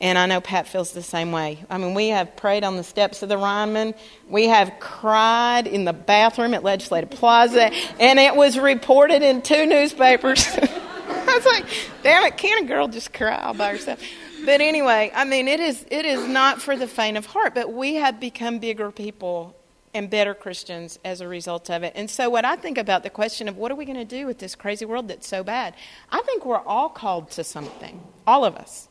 [0.00, 1.64] And I know Pat feels the same way.
[1.70, 3.94] I mean, we have prayed on the steps of the Ryman.
[4.28, 7.70] We have cried in the bathroom at Legislative Plaza,
[8.00, 10.44] and it was reported in two newspapers.
[10.58, 11.66] I was like,
[12.02, 14.00] damn it, can a girl just cry all by herself?
[14.44, 17.72] But anyway, I mean, it is, it is not for the faint of heart, but
[17.72, 19.54] we have become bigger people
[19.94, 21.92] and better Christians as a result of it.
[21.94, 24.26] And so, what I think about the question of what are we going to do
[24.26, 25.74] with this crazy world that's so bad,
[26.10, 28.88] I think we're all called to something, all of us.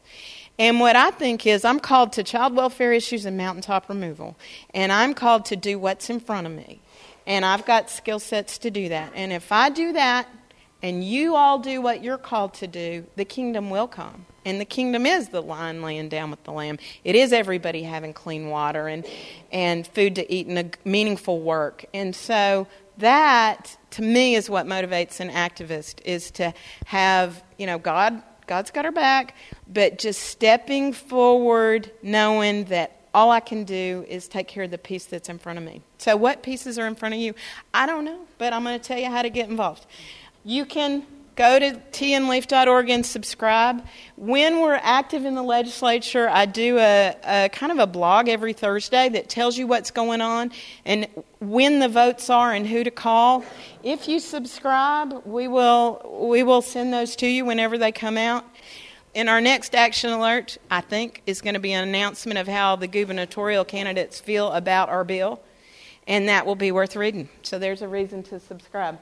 [0.59, 4.37] And what I think is, I'm called to child welfare issues and mountaintop removal.
[4.73, 6.81] And I'm called to do what's in front of me.
[7.25, 9.11] And I've got skill sets to do that.
[9.15, 10.27] And if I do that,
[10.81, 14.25] and you all do what you're called to do, the kingdom will come.
[14.43, 16.79] And the kingdom is the lion laying down with the lamb.
[17.03, 19.05] It is everybody having clean water and,
[19.51, 21.85] and food to eat and a meaningful work.
[21.93, 22.67] And so
[22.97, 26.53] that, to me, is what motivates an activist, is to
[26.85, 29.35] have, you know, God God's got our back,
[29.71, 34.77] but just stepping forward, knowing that all I can do is take care of the
[34.77, 35.81] piece that's in front of me.
[35.99, 37.33] So, what pieces are in front of you?
[37.73, 39.85] I don't know, but I'm going to tell you how to get involved.
[40.43, 43.85] You can go to tnleaf.org and subscribe.
[44.15, 48.53] When we're active in the legislature, I do a, a, kind of a blog every
[48.53, 50.51] Thursday that tells you what's going on
[50.85, 51.07] and
[51.39, 53.45] when the votes are and who to call.
[53.83, 58.45] If you subscribe, we will we will send those to you whenever they come out.
[59.13, 62.77] In our next action alert, I think, is going to be an announcement of how
[62.77, 65.41] the gubernatorial candidates feel about our bill,
[66.07, 67.27] and that will be worth reading.
[67.41, 68.99] So there's a reason to subscribe.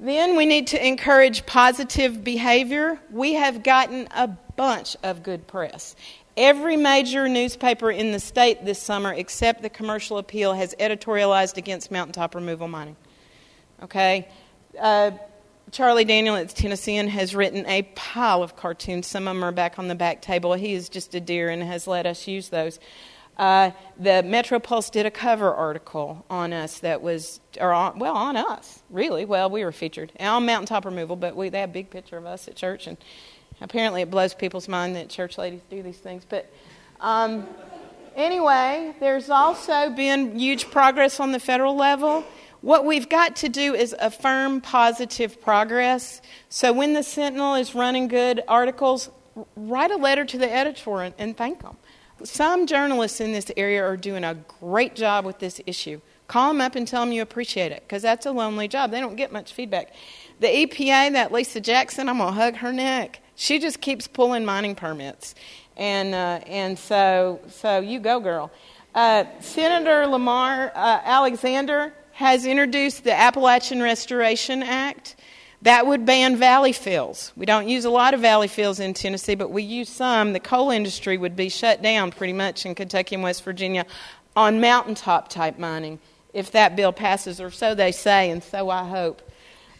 [0.00, 3.00] Then we need to encourage positive behavior.
[3.10, 5.94] We have gotten a bunch of good press.
[6.36, 11.92] Every major newspaper in the state this summer, except the Commercial Appeal, has editorialized against
[11.92, 12.96] mountaintop removal mining.
[13.82, 14.26] Okay?
[14.80, 15.12] Uh,
[15.70, 19.06] Charlie Daniel at Tennessean has written a pile of cartoons.
[19.06, 20.54] Some of them are back on the back table.
[20.54, 22.78] He is just a dear and has let us use those.
[23.36, 28.14] Uh, the Metro Pulse did a cover article on us that was, or on, well,
[28.14, 29.24] on us, really.
[29.24, 32.26] Well, we were featured on mountaintop removal, but we, they had a big picture of
[32.26, 32.96] us at church, and
[33.60, 36.24] apparently it blows people's mind that church ladies do these things.
[36.28, 36.52] But
[37.00, 37.46] um,
[38.14, 42.24] anyway, there's also been huge progress on the federal level.
[42.60, 46.22] What we've got to do is affirm positive progress.
[46.48, 49.10] So when the Sentinel is running good articles,
[49.56, 51.76] write a letter to the editor and, and thank them
[52.24, 56.00] some journalists in this area are doing a great job with this issue.
[56.26, 58.90] Call them up and tell them you appreciate it because that's a lonely job.
[58.90, 59.94] They don't get much feedback.
[60.40, 63.20] The EPA, that Lisa Jackson, I'm going to hug her neck.
[63.36, 65.34] She just keeps pulling mining permits.
[65.76, 68.50] And, uh, and so, so you go, girl.
[68.94, 75.16] Uh, Senator Lamar uh, Alexander has introduced the Appalachian Restoration Act.
[75.64, 77.32] That would ban valley fills.
[77.36, 80.34] We don't use a lot of valley fills in Tennessee, but we use some.
[80.34, 83.86] The coal industry would be shut down pretty much in Kentucky and West Virginia
[84.36, 85.98] on mountaintop type mining
[86.34, 89.22] if that bill passes, or so they say, and so I hope.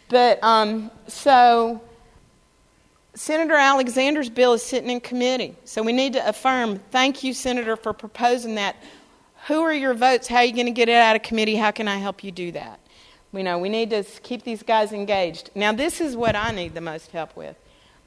[0.08, 1.82] But um, so
[3.12, 5.54] Senator Alexander's bill is sitting in committee.
[5.66, 8.76] So we need to affirm thank you, Senator, for proposing that.
[9.48, 10.28] Who are your votes?
[10.28, 11.56] How are you going to get it out of committee?
[11.56, 12.80] How can I help you do that?
[13.34, 15.50] You know, we need to keep these guys engaged.
[15.56, 17.56] Now, this is what I need the most help with.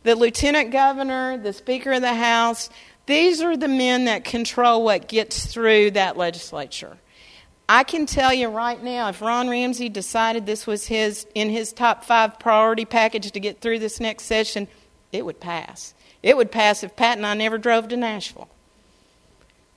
[0.04, 2.70] The lieutenant governor, the speaker of the House,
[3.08, 6.98] these are the men that control what gets through that legislature.
[7.68, 11.74] I can tell you right now, if Ron Ramsey decided this was his in his
[11.74, 14.70] top five priority package to get through this next session,
[15.12, 15.94] it would pass.
[16.24, 18.48] It would pass if Pat and I never drove to Nashville.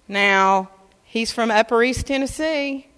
[0.06, 0.70] Now,
[1.02, 2.89] he's from Upper East Tennessee.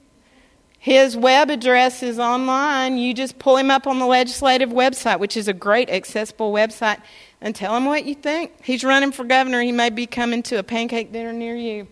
[0.83, 2.99] His web address is online.
[2.99, 7.01] You just pull him up on the legislative website, which is a great accessible website,
[7.41, 8.64] and tell him what you think.
[8.64, 9.62] He's running for governor.
[9.62, 11.87] He may be coming to a pancake dinner near you.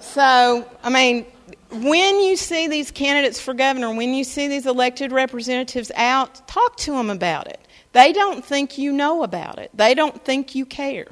[0.00, 1.26] so, I mean,
[1.70, 6.78] when you see these candidates for governor, when you see these elected representatives out, talk
[6.78, 7.60] to them about it.
[7.92, 11.08] They don't think you know about it, they don't think you care.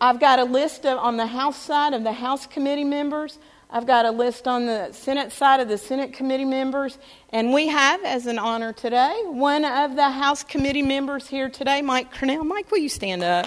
[0.00, 3.38] I've got a list of, on the House side of the House committee members.
[3.74, 6.98] I've got a list on the Senate side of the Senate committee members.
[7.30, 11.80] And we have, as an honor today, one of the House committee members here today,
[11.80, 12.44] Mike Kernell.
[12.44, 13.46] Mike, will you stand up?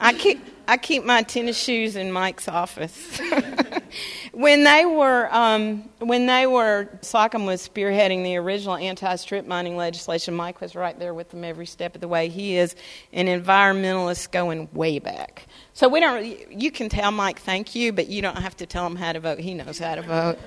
[0.00, 3.20] I keep I keep my tennis shoes in Mike's office.
[4.38, 10.32] when they were um, when they were SOCM was spearheading the original anti-strip mining legislation.
[10.32, 12.28] Mike was right there with them every step of the way.
[12.28, 12.76] He is
[13.12, 15.48] an environmentalist going way back.
[15.74, 16.52] So we don't.
[16.52, 19.18] You can tell Mike thank you, but you don't have to tell him how to
[19.18, 19.40] vote.
[19.40, 20.38] He knows how to vote.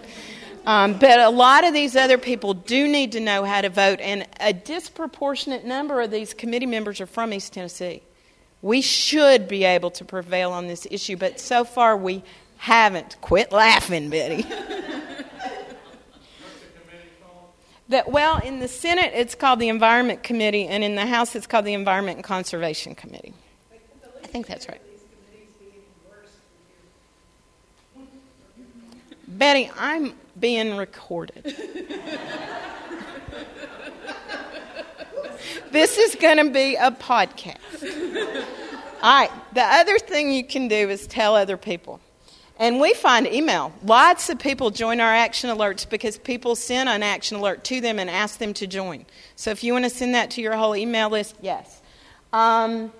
[0.65, 3.99] Um, but a lot of these other people do need to know how to vote,
[3.99, 8.03] and a disproportionate number of these committee members are from East Tennessee.
[8.61, 12.23] We should be able to prevail on this issue, but so far we
[12.61, 13.19] haven't.
[13.21, 14.43] Quit laughing, Betty.
[17.89, 21.47] that well, in the Senate it's called the Environment Committee, and in the House it's
[21.47, 23.33] called the Environment and Conservation Committee.
[24.23, 24.79] I think that's right.
[29.27, 31.43] Betty, I'm being recorded.
[35.71, 37.57] this is going to be a podcast.
[39.01, 41.99] All right, the other thing you can do is tell other people.
[42.61, 43.73] And we find email.
[43.83, 47.97] Lots of people join our action alerts because people send an action alert to them
[47.97, 49.07] and ask them to join.
[49.35, 51.81] So if you want to send that to your whole email list, yes.
[52.31, 52.93] Um,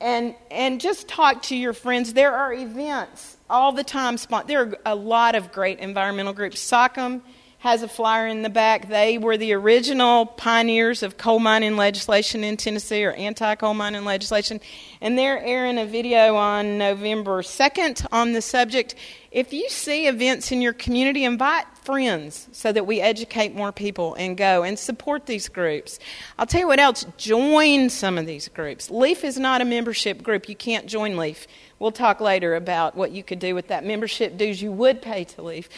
[0.00, 2.14] and and just talk to your friends.
[2.14, 4.18] There are events all the time.
[4.48, 6.60] There are a lot of great environmental groups.
[6.60, 7.20] SOCM
[7.66, 8.86] has a flyer in the back.
[8.86, 14.04] They were the original pioneers of coal mining legislation in Tennessee or anti coal mining
[14.04, 14.60] legislation.
[15.00, 18.94] And they're airing a video on November 2nd on the subject.
[19.32, 24.14] If you see events in your community, invite friends so that we educate more people
[24.16, 26.00] and go and support these groups.
[26.36, 28.90] I'll tell you what else join some of these groups.
[28.90, 30.48] LEAF is not a membership group.
[30.48, 31.46] You can't join LEAF.
[31.78, 35.24] We'll talk later about what you could do with that membership dues you would pay
[35.24, 35.68] to LEAF.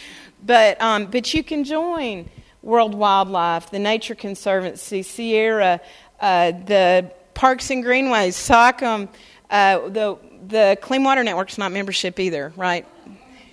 [0.45, 2.31] But, um, but you can join
[2.63, 5.81] World Wildlife, the Nature Conservancy, Sierra,
[6.21, 9.09] uh, the Parks and Greenways, SOCM,
[9.51, 12.87] uh, the, the Clean Water Network's not membership either, right?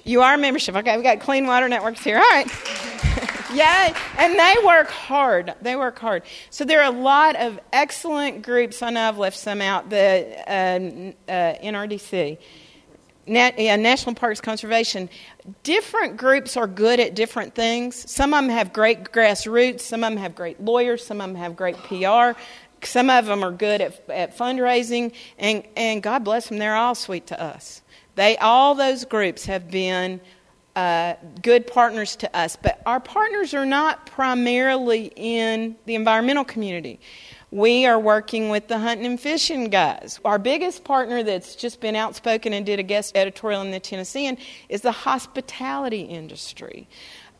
[0.06, 0.76] You are membership.
[0.76, 2.18] Okay, we've got Clean Water Networks here.
[2.18, 2.48] All right.
[3.54, 3.94] Yay.
[4.20, 5.56] and they work hard.
[5.62, 6.24] They work hard.
[6.52, 8.82] So there are a lot of excellent groups.
[8.82, 9.90] I know I've left some out.
[9.90, 12.38] The uh, uh, NRDC
[13.28, 15.10] Nat, yeah, National Parks Conservation,
[15.64, 18.10] different groups are good at different things.
[18.10, 21.36] Some of them have great grassroots, some of them have great lawyers, some of them
[21.36, 22.40] have great PR,
[22.84, 26.94] some of them are good at, at fundraising, and, and God bless them, they're all
[26.94, 27.82] sweet to us.
[28.16, 30.20] They, all those groups have been
[30.76, 37.00] uh, good partners to us, but our partners are not primarily in the environmental community
[37.56, 40.20] we are working with the hunting and fishing guys.
[40.26, 44.38] Our biggest partner that's just been outspoken and did a guest editorial in the Tennessean
[44.68, 46.86] is the hospitality industry.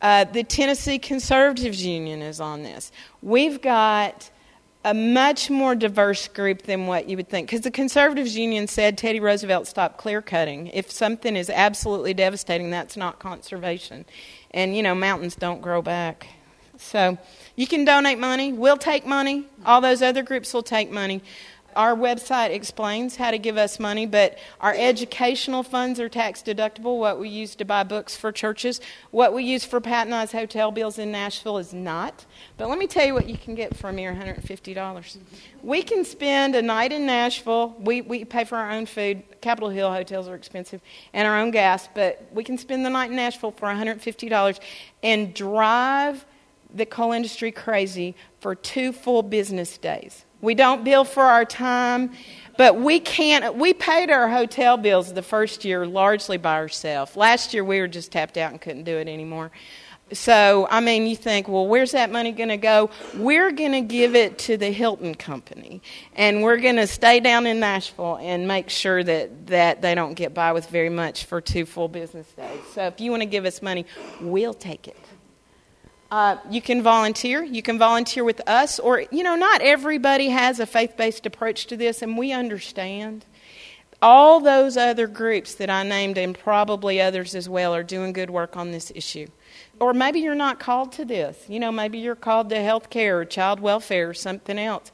[0.00, 2.92] Uh, the Tennessee Conservatives Union is on this.
[3.20, 4.30] We've got
[4.86, 7.48] a much more diverse group than what you would think.
[7.48, 10.68] Because the Conservatives Union said Teddy Roosevelt stopped clear cutting.
[10.68, 14.04] If something is absolutely devastating, that's not conservation.
[14.52, 16.28] And, you know, mountains don't grow back.
[16.78, 17.18] So
[17.56, 18.52] you can donate money.
[18.52, 19.46] We'll take money.
[19.64, 21.20] All those other groups will take money.
[21.76, 26.98] Our website explains how to give us money, but our educational funds are tax deductible.
[26.98, 30.98] What we use to buy books for churches, what we use for patronized hotel bills
[30.98, 32.24] in Nashville is not.
[32.56, 35.18] But let me tell you what you can get for a mere $150.
[35.62, 37.76] We can spend a night in Nashville.
[37.78, 39.22] We, we pay for our own food.
[39.42, 40.80] Capitol Hill hotels are expensive,
[41.12, 44.60] and our own gas, but we can spend the night in Nashville for $150
[45.02, 46.24] and drive
[46.74, 50.25] the coal industry crazy for two full business days.
[50.40, 52.12] We don't bill for our time,
[52.56, 53.56] but we can't.
[53.56, 57.16] We paid our hotel bills the first year largely by ourselves.
[57.16, 59.50] Last year we were just tapped out and couldn't do it anymore.
[60.12, 62.90] So, I mean, you think, well, where's that money going to go?
[63.16, 65.82] We're going to give it to the Hilton Company,
[66.14, 70.14] and we're going to stay down in Nashville and make sure that, that they don't
[70.14, 72.60] get by with very much for two full business days.
[72.72, 73.84] So, if you want to give us money,
[74.20, 75.05] we'll take it.
[76.10, 77.42] Uh, you can volunteer.
[77.42, 81.66] You can volunteer with us, or, you know, not everybody has a faith based approach
[81.66, 83.24] to this, and we understand.
[84.02, 88.30] All those other groups that I named, and probably others as well, are doing good
[88.30, 89.26] work on this issue.
[89.80, 91.44] Or maybe you're not called to this.
[91.48, 94.92] You know, maybe you're called to health care or child welfare or something else.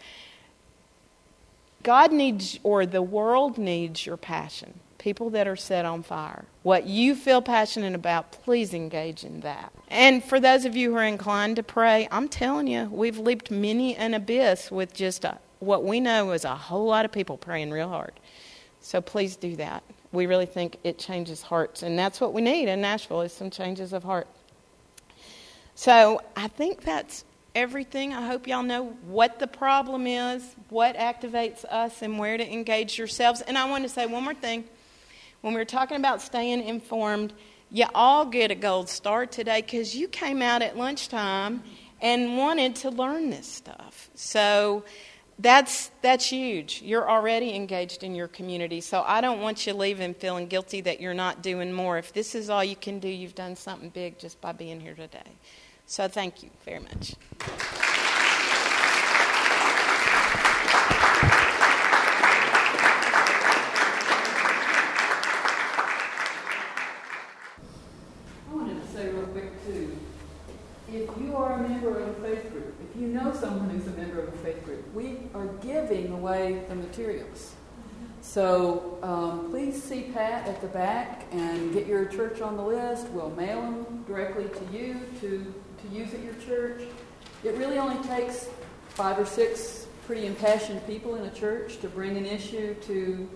[1.83, 4.81] God needs, or the world needs your passion.
[5.03, 6.45] People that are set on fire.
[6.63, 9.73] What you feel passionate about, please engage in that.
[9.89, 13.51] And for those of you who are inclined to pray, I'm telling you, we've leaped
[13.51, 17.37] many an abyss with just a, what we know is a whole lot of people
[17.37, 18.13] praying real hard.
[18.81, 19.83] So please do that.
[20.13, 23.51] We really think it changes hearts, and that's what we need in Nashville is some
[23.51, 24.29] changes of heart.
[25.75, 27.25] So I think that's
[27.57, 28.15] everything.
[28.15, 32.99] I hope y'all know what the problem is, what activates us, and where to engage
[32.99, 33.41] yourselves.
[33.41, 34.63] And I want to say one more thing.
[35.43, 37.33] When we are talking about staying informed,
[37.69, 41.65] you all get a gold star today because you came out at lunchtime
[42.01, 44.09] and wanted to learn this stuff.
[44.15, 44.85] So
[45.41, 46.81] that's that's huge.
[46.83, 48.81] You're already engaged in your community.
[48.81, 51.99] So I don't want you leaving feeling guilty that you're not doing more.
[51.99, 54.95] If this is all you can do, you've done something big just by being here
[54.95, 55.33] today.
[55.87, 57.15] So thank you very much.
[68.49, 69.99] I wanted to say real quick too,
[70.89, 73.97] if you are a member of a faith group, if you know someone who's a
[73.97, 77.55] member of a faith group, we are giving away the materials.
[78.21, 83.09] So um, please see Pat at the back and get your church on the list.
[83.09, 86.83] We'll mail them directly to you to to use at your church.
[87.45, 88.49] It really only takes
[88.91, 93.29] five or six pretty impassioned people in a church to bring an issue to,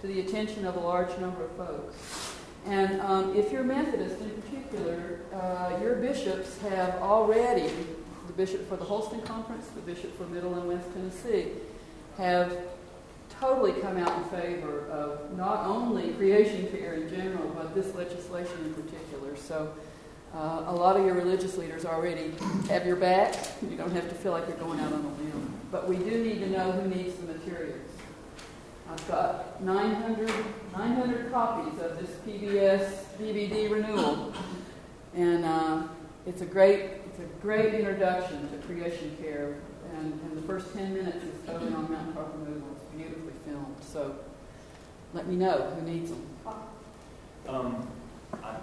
[0.00, 2.36] to the attention of a large number of folks.
[2.66, 7.70] And um, if you're Methodist in particular, uh, your bishops have already,
[8.26, 11.48] the bishop for the Holston Conference, the bishop for Middle and West Tennessee,
[12.16, 12.56] have
[13.40, 18.52] totally come out in favor of not only creation care in general, but this legislation
[18.66, 19.34] in particular.
[19.36, 19.72] So
[20.34, 22.32] uh, a lot of your religious leaders already
[22.68, 23.34] have your back.
[23.68, 25.54] You don't have to feel like you're going out on a limb.
[25.72, 27.78] But we do need to know who needs the materials.
[28.90, 30.30] I've got 900,
[30.72, 34.34] 900 copies of this PBS DVD renewal,
[35.14, 35.82] and uh,
[36.26, 39.56] it's a great it's a great introduction to creation care.
[39.96, 42.76] And, and the first 10 minutes is totally on mountaintop removal.
[42.76, 43.76] It's beautifully filmed.
[43.82, 44.16] So
[45.12, 46.26] let me know who needs them.
[47.48, 47.88] Um,
[48.42, 48.56] I,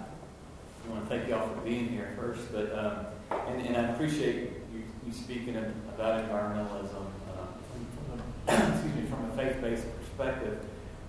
[0.88, 3.06] want to thank you all for being here first, but um,
[3.48, 7.04] and, and, I appreciate you, you speaking about environmentalism.
[8.48, 10.64] Uh, excuse me, from a faith-based perspective.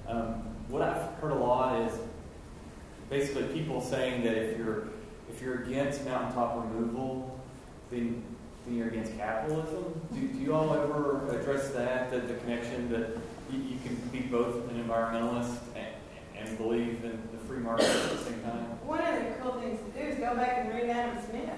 [0.07, 1.93] Um, what I've heard a lot is
[3.09, 4.89] basically people saying that if you're
[5.29, 7.39] if you're against mountaintop removal,
[7.89, 8.21] then
[8.65, 10.01] then you're against capitalism.
[10.13, 12.11] Do, do you all ever address that?
[12.11, 13.17] That the connection that
[13.51, 15.87] you, can be both an environmentalist and,
[16.37, 18.65] and believe in the free market at the same time?
[18.85, 21.49] One of the cool things to do is go back and read Adam Smith.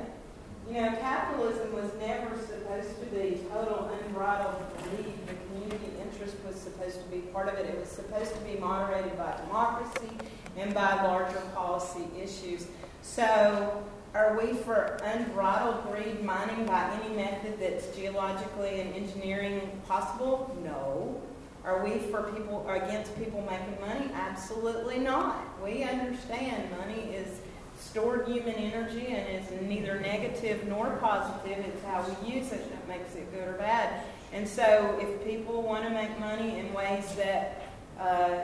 [0.70, 5.14] You know, capitalism was never supposed to be total unbridled greed.
[5.28, 7.66] The community interest was supposed to be part of it.
[7.66, 10.10] It was supposed to be moderated by democracy
[10.58, 12.68] and by larger policy issues.
[13.02, 13.84] So,
[14.14, 20.56] are we for unbridled greed mining by any method that's geologically and engineering possible?
[20.64, 21.22] No.
[21.64, 24.10] Are we for people against people making money?
[24.14, 25.46] Absolutely not.
[25.64, 27.40] We understand money is
[27.80, 31.60] stored human energy and is neither negative nor positive.
[31.60, 34.04] It's how we use it that makes it good or bad.
[34.34, 37.62] And so, if people want to make money in ways that
[38.00, 38.40] uh,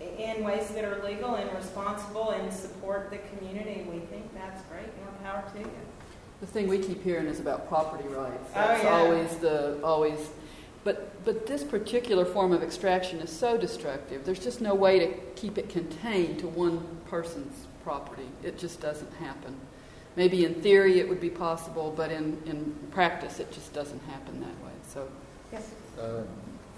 [0.00, 4.86] in ways that are legal and responsible and support the community, we think that's great.
[4.98, 5.70] More power to you.
[6.40, 8.50] The thing we keep hearing is about property rights.
[8.50, 8.90] Oh, That's yeah.
[8.90, 10.18] always the always
[10.86, 14.24] but, but this particular form of extraction is so destructive.
[14.24, 16.78] There's just no way to keep it contained to one
[17.10, 18.28] person's property.
[18.44, 19.56] It just doesn't happen.
[20.14, 24.38] Maybe in theory it would be possible, but in, in practice it just doesn't happen
[24.38, 24.72] that way.
[24.86, 25.08] So,
[25.52, 25.72] yes.
[26.00, 26.22] Uh,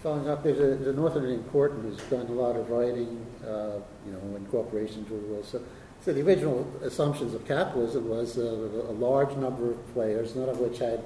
[0.03, 3.73] following up, there's a, the Northern Indian Court has done a lot of writing, uh,
[4.07, 5.49] you know, when corporations were rules.
[5.49, 5.61] So,
[6.01, 10.61] so the original assumptions of capitalism was uh, a large number of players, none of
[10.61, 11.05] which had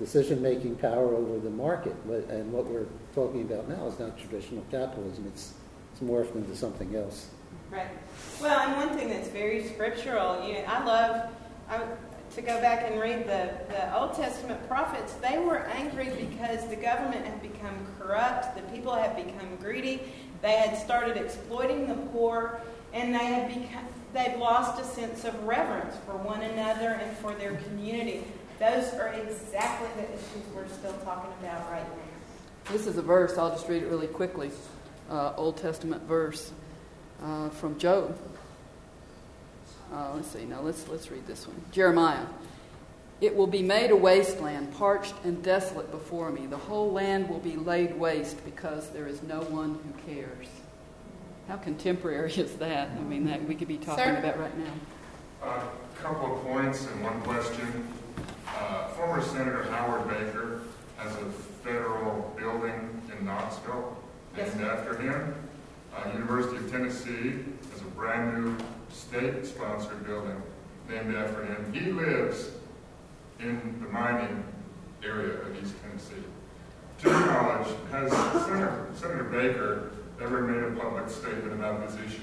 [0.00, 1.94] decision-making power over the market.
[2.30, 5.26] And what we're talking about now is not traditional capitalism.
[5.28, 5.52] It's,
[5.92, 7.28] it's morphed into something else.
[7.70, 7.86] Right.
[8.40, 11.30] Well, and one thing that's very scriptural, you know, I love,
[11.68, 11.82] I,
[12.34, 16.76] to go back and read the, the Old Testament prophets, they were angry because the
[16.76, 20.00] government had become corrupt, the people had become greedy,
[20.40, 22.60] they had started exploiting the poor,
[22.92, 23.84] and they had become,
[24.14, 28.24] they'd lost a sense of reverence for one another and for their community.
[28.60, 32.70] Those are exactly the issues we're still talking about right now.
[32.70, 34.50] This is a verse, I'll just read it really quickly.
[35.10, 36.52] Uh, Old Testament verse
[37.22, 38.18] uh, from Job.
[39.90, 41.56] Uh, let's see, now let's, let's read this one.
[41.72, 42.26] Jeremiah.
[43.22, 46.44] It will be made a wasteland, parched and desolate before me.
[46.46, 50.48] The whole land will be laid waste because there is no one who cares.
[51.48, 52.90] How contemporary is that?
[52.90, 54.16] I mean, that we could be talking Sir?
[54.18, 54.72] about right now.
[55.42, 55.62] A uh,
[56.02, 57.88] couple of points and one question.
[58.58, 60.60] Uh, former Senator Howard Baker
[60.96, 61.24] has a
[61.64, 63.96] federal building in Knoxville
[64.36, 65.34] Yes, named after him.
[65.94, 67.40] Uh, University of Tennessee
[67.72, 68.56] has a brand new
[68.90, 70.40] state-sponsored building
[70.88, 71.72] named after him.
[71.72, 72.50] He lives
[73.40, 74.44] in the mining
[75.02, 76.22] area of East Tennessee.
[77.02, 79.90] To your knowledge, has Senator, Senator Baker
[80.20, 82.22] ever made a public statement about this issue?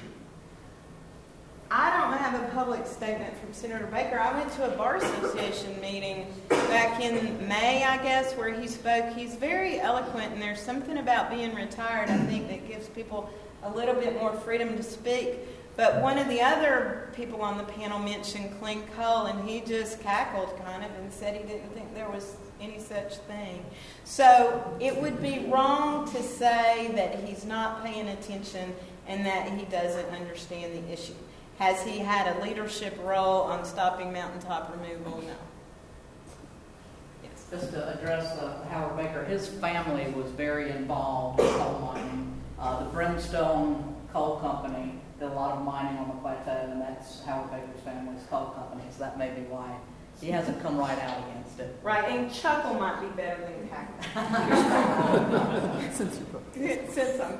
[1.70, 4.18] I don't have a public statement from Senator Baker.
[4.18, 9.13] I went to a bar association meeting back in May, I guess, where he spoke.
[9.13, 13.30] He's very eloquent, and there's something about being retired, I think, that gives people
[13.63, 15.39] a little bit more freedom to speak.
[15.76, 19.99] But one of the other people on the panel mentioned clean coal, and he just
[20.01, 23.63] cackled kind of and said he didn't think there was any such thing.
[24.05, 28.74] So it would be wrong to say that he's not paying attention
[29.05, 31.13] and that he doesn't understand the issue.
[31.58, 35.22] Has he had a leadership role on stopping mountaintop removal?
[35.22, 35.34] No.
[37.24, 37.47] Yes.
[37.49, 42.34] Just to address uh, Howard Baker, his family was very involved in coal mining.
[42.60, 47.24] Uh, the Brimstone Coal Company did a lot of mining on the plateau, and that's
[47.24, 49.76] Howard Baker's family's coal company, so that may be why
[50.22, 51.76] he hasn't come right out against it.
[51.82, 53.95] Right, and chuckle might be better than cackle.
[55.91, 56.20] Since
[56.93, 57.39] since I'm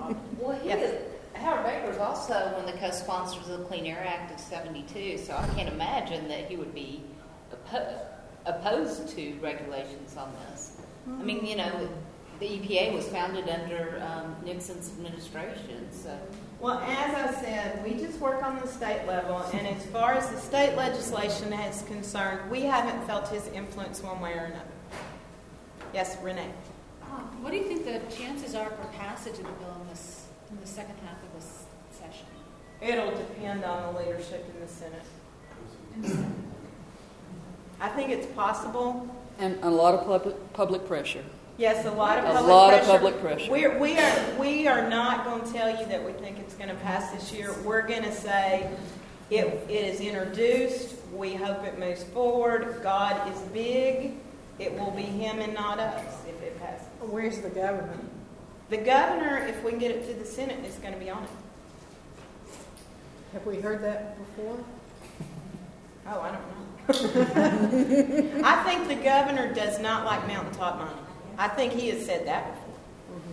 [0.00, 0.16] on.
[0.38, 0.92] Well, he Yes.
[0.92, 1.00] was,
[1.40, 5.18] Howard Baker was also one of the co-sponsors of the Clean Air Act of 72,
[5.18, 7.02] so I can't imagine that he would be
[7.72, 7.98] oppo-
[8.46, 10.76] opposed to regulations on this.
[11.08, 11.88] I mean, you know,
[12.40, 16.16] the EPA was founded under um, Nixon's administration, so.
[16.60, 20.28] Well, as I said, we just work on the state level, and as far as
[20.30, 24.64] the state legislation is concerned, we haven't felt his influence one way or another.
[25.94, 26.50] Yes, Renee.
[27.40, 30.60] What do you think the chances are for passage of the bill in this, in
[30.60, 31.29] the second half of this session?
[32.80, 36.26] It'll depend on the leadership in the Senate.
[37.80, 39.08] I think it's possible.
[39.38, 41.24] And a lot of public, public pressure.
[41.58, 42.92] Yes, a lot of public A public lot of pressure.
[42.92, 43.50] public pressure.
[43.50, 46.68] We're, we are, we are not going to tell you that we think it's going
[46.70, 47.54] to pass this year.
[47.64, 48.70] We're going to say
[49.30, 50.94] it, it is introduced.
[51.14, 52.80] We hope it moves forward.
[52.82, 54.12] God is big.
[54.58, 56.86] It will be him and not us if it passes.
[57.00, 57.98] Where's the governor?
[58.68, 61.24] The governor, if we can get it to the Senate, is going to be on
[61.24, 61.30] it.
[63.32, 64.58] Have we heard that before?
[66.06, 68.42] Oh, I don't know.
[68.44, 71.06] I think the governor does not like mountaintop mining.
[71.38, 72.66] I think he has said that before.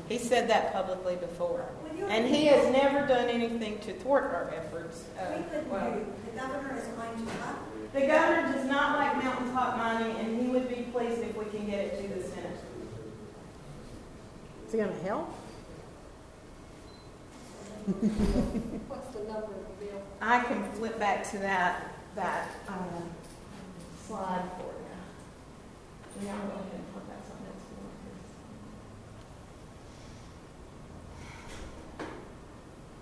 [0.07, 1.65] He said that publicly before.
[2.07, 5.03] And he has never done anything to thwart our efforts.
[5.19, 5.99] Uh, well,
[6.33, 7.55] The governor is going to cut.
[7.93, 11.65] the governor does not like mountaintop mining, and he would be pleased if we can
[11.65, 12.59] get it to the Senate.
[14.67, 15.33] Is it going to help?
[17.87, 20.01] What's the number of the bill?
[20.19, 23.09] I can flip back to that that um,
[24.05, 26.25] slide for you.
[26.25, 27.63] Yeah, I'm going to flip that something else.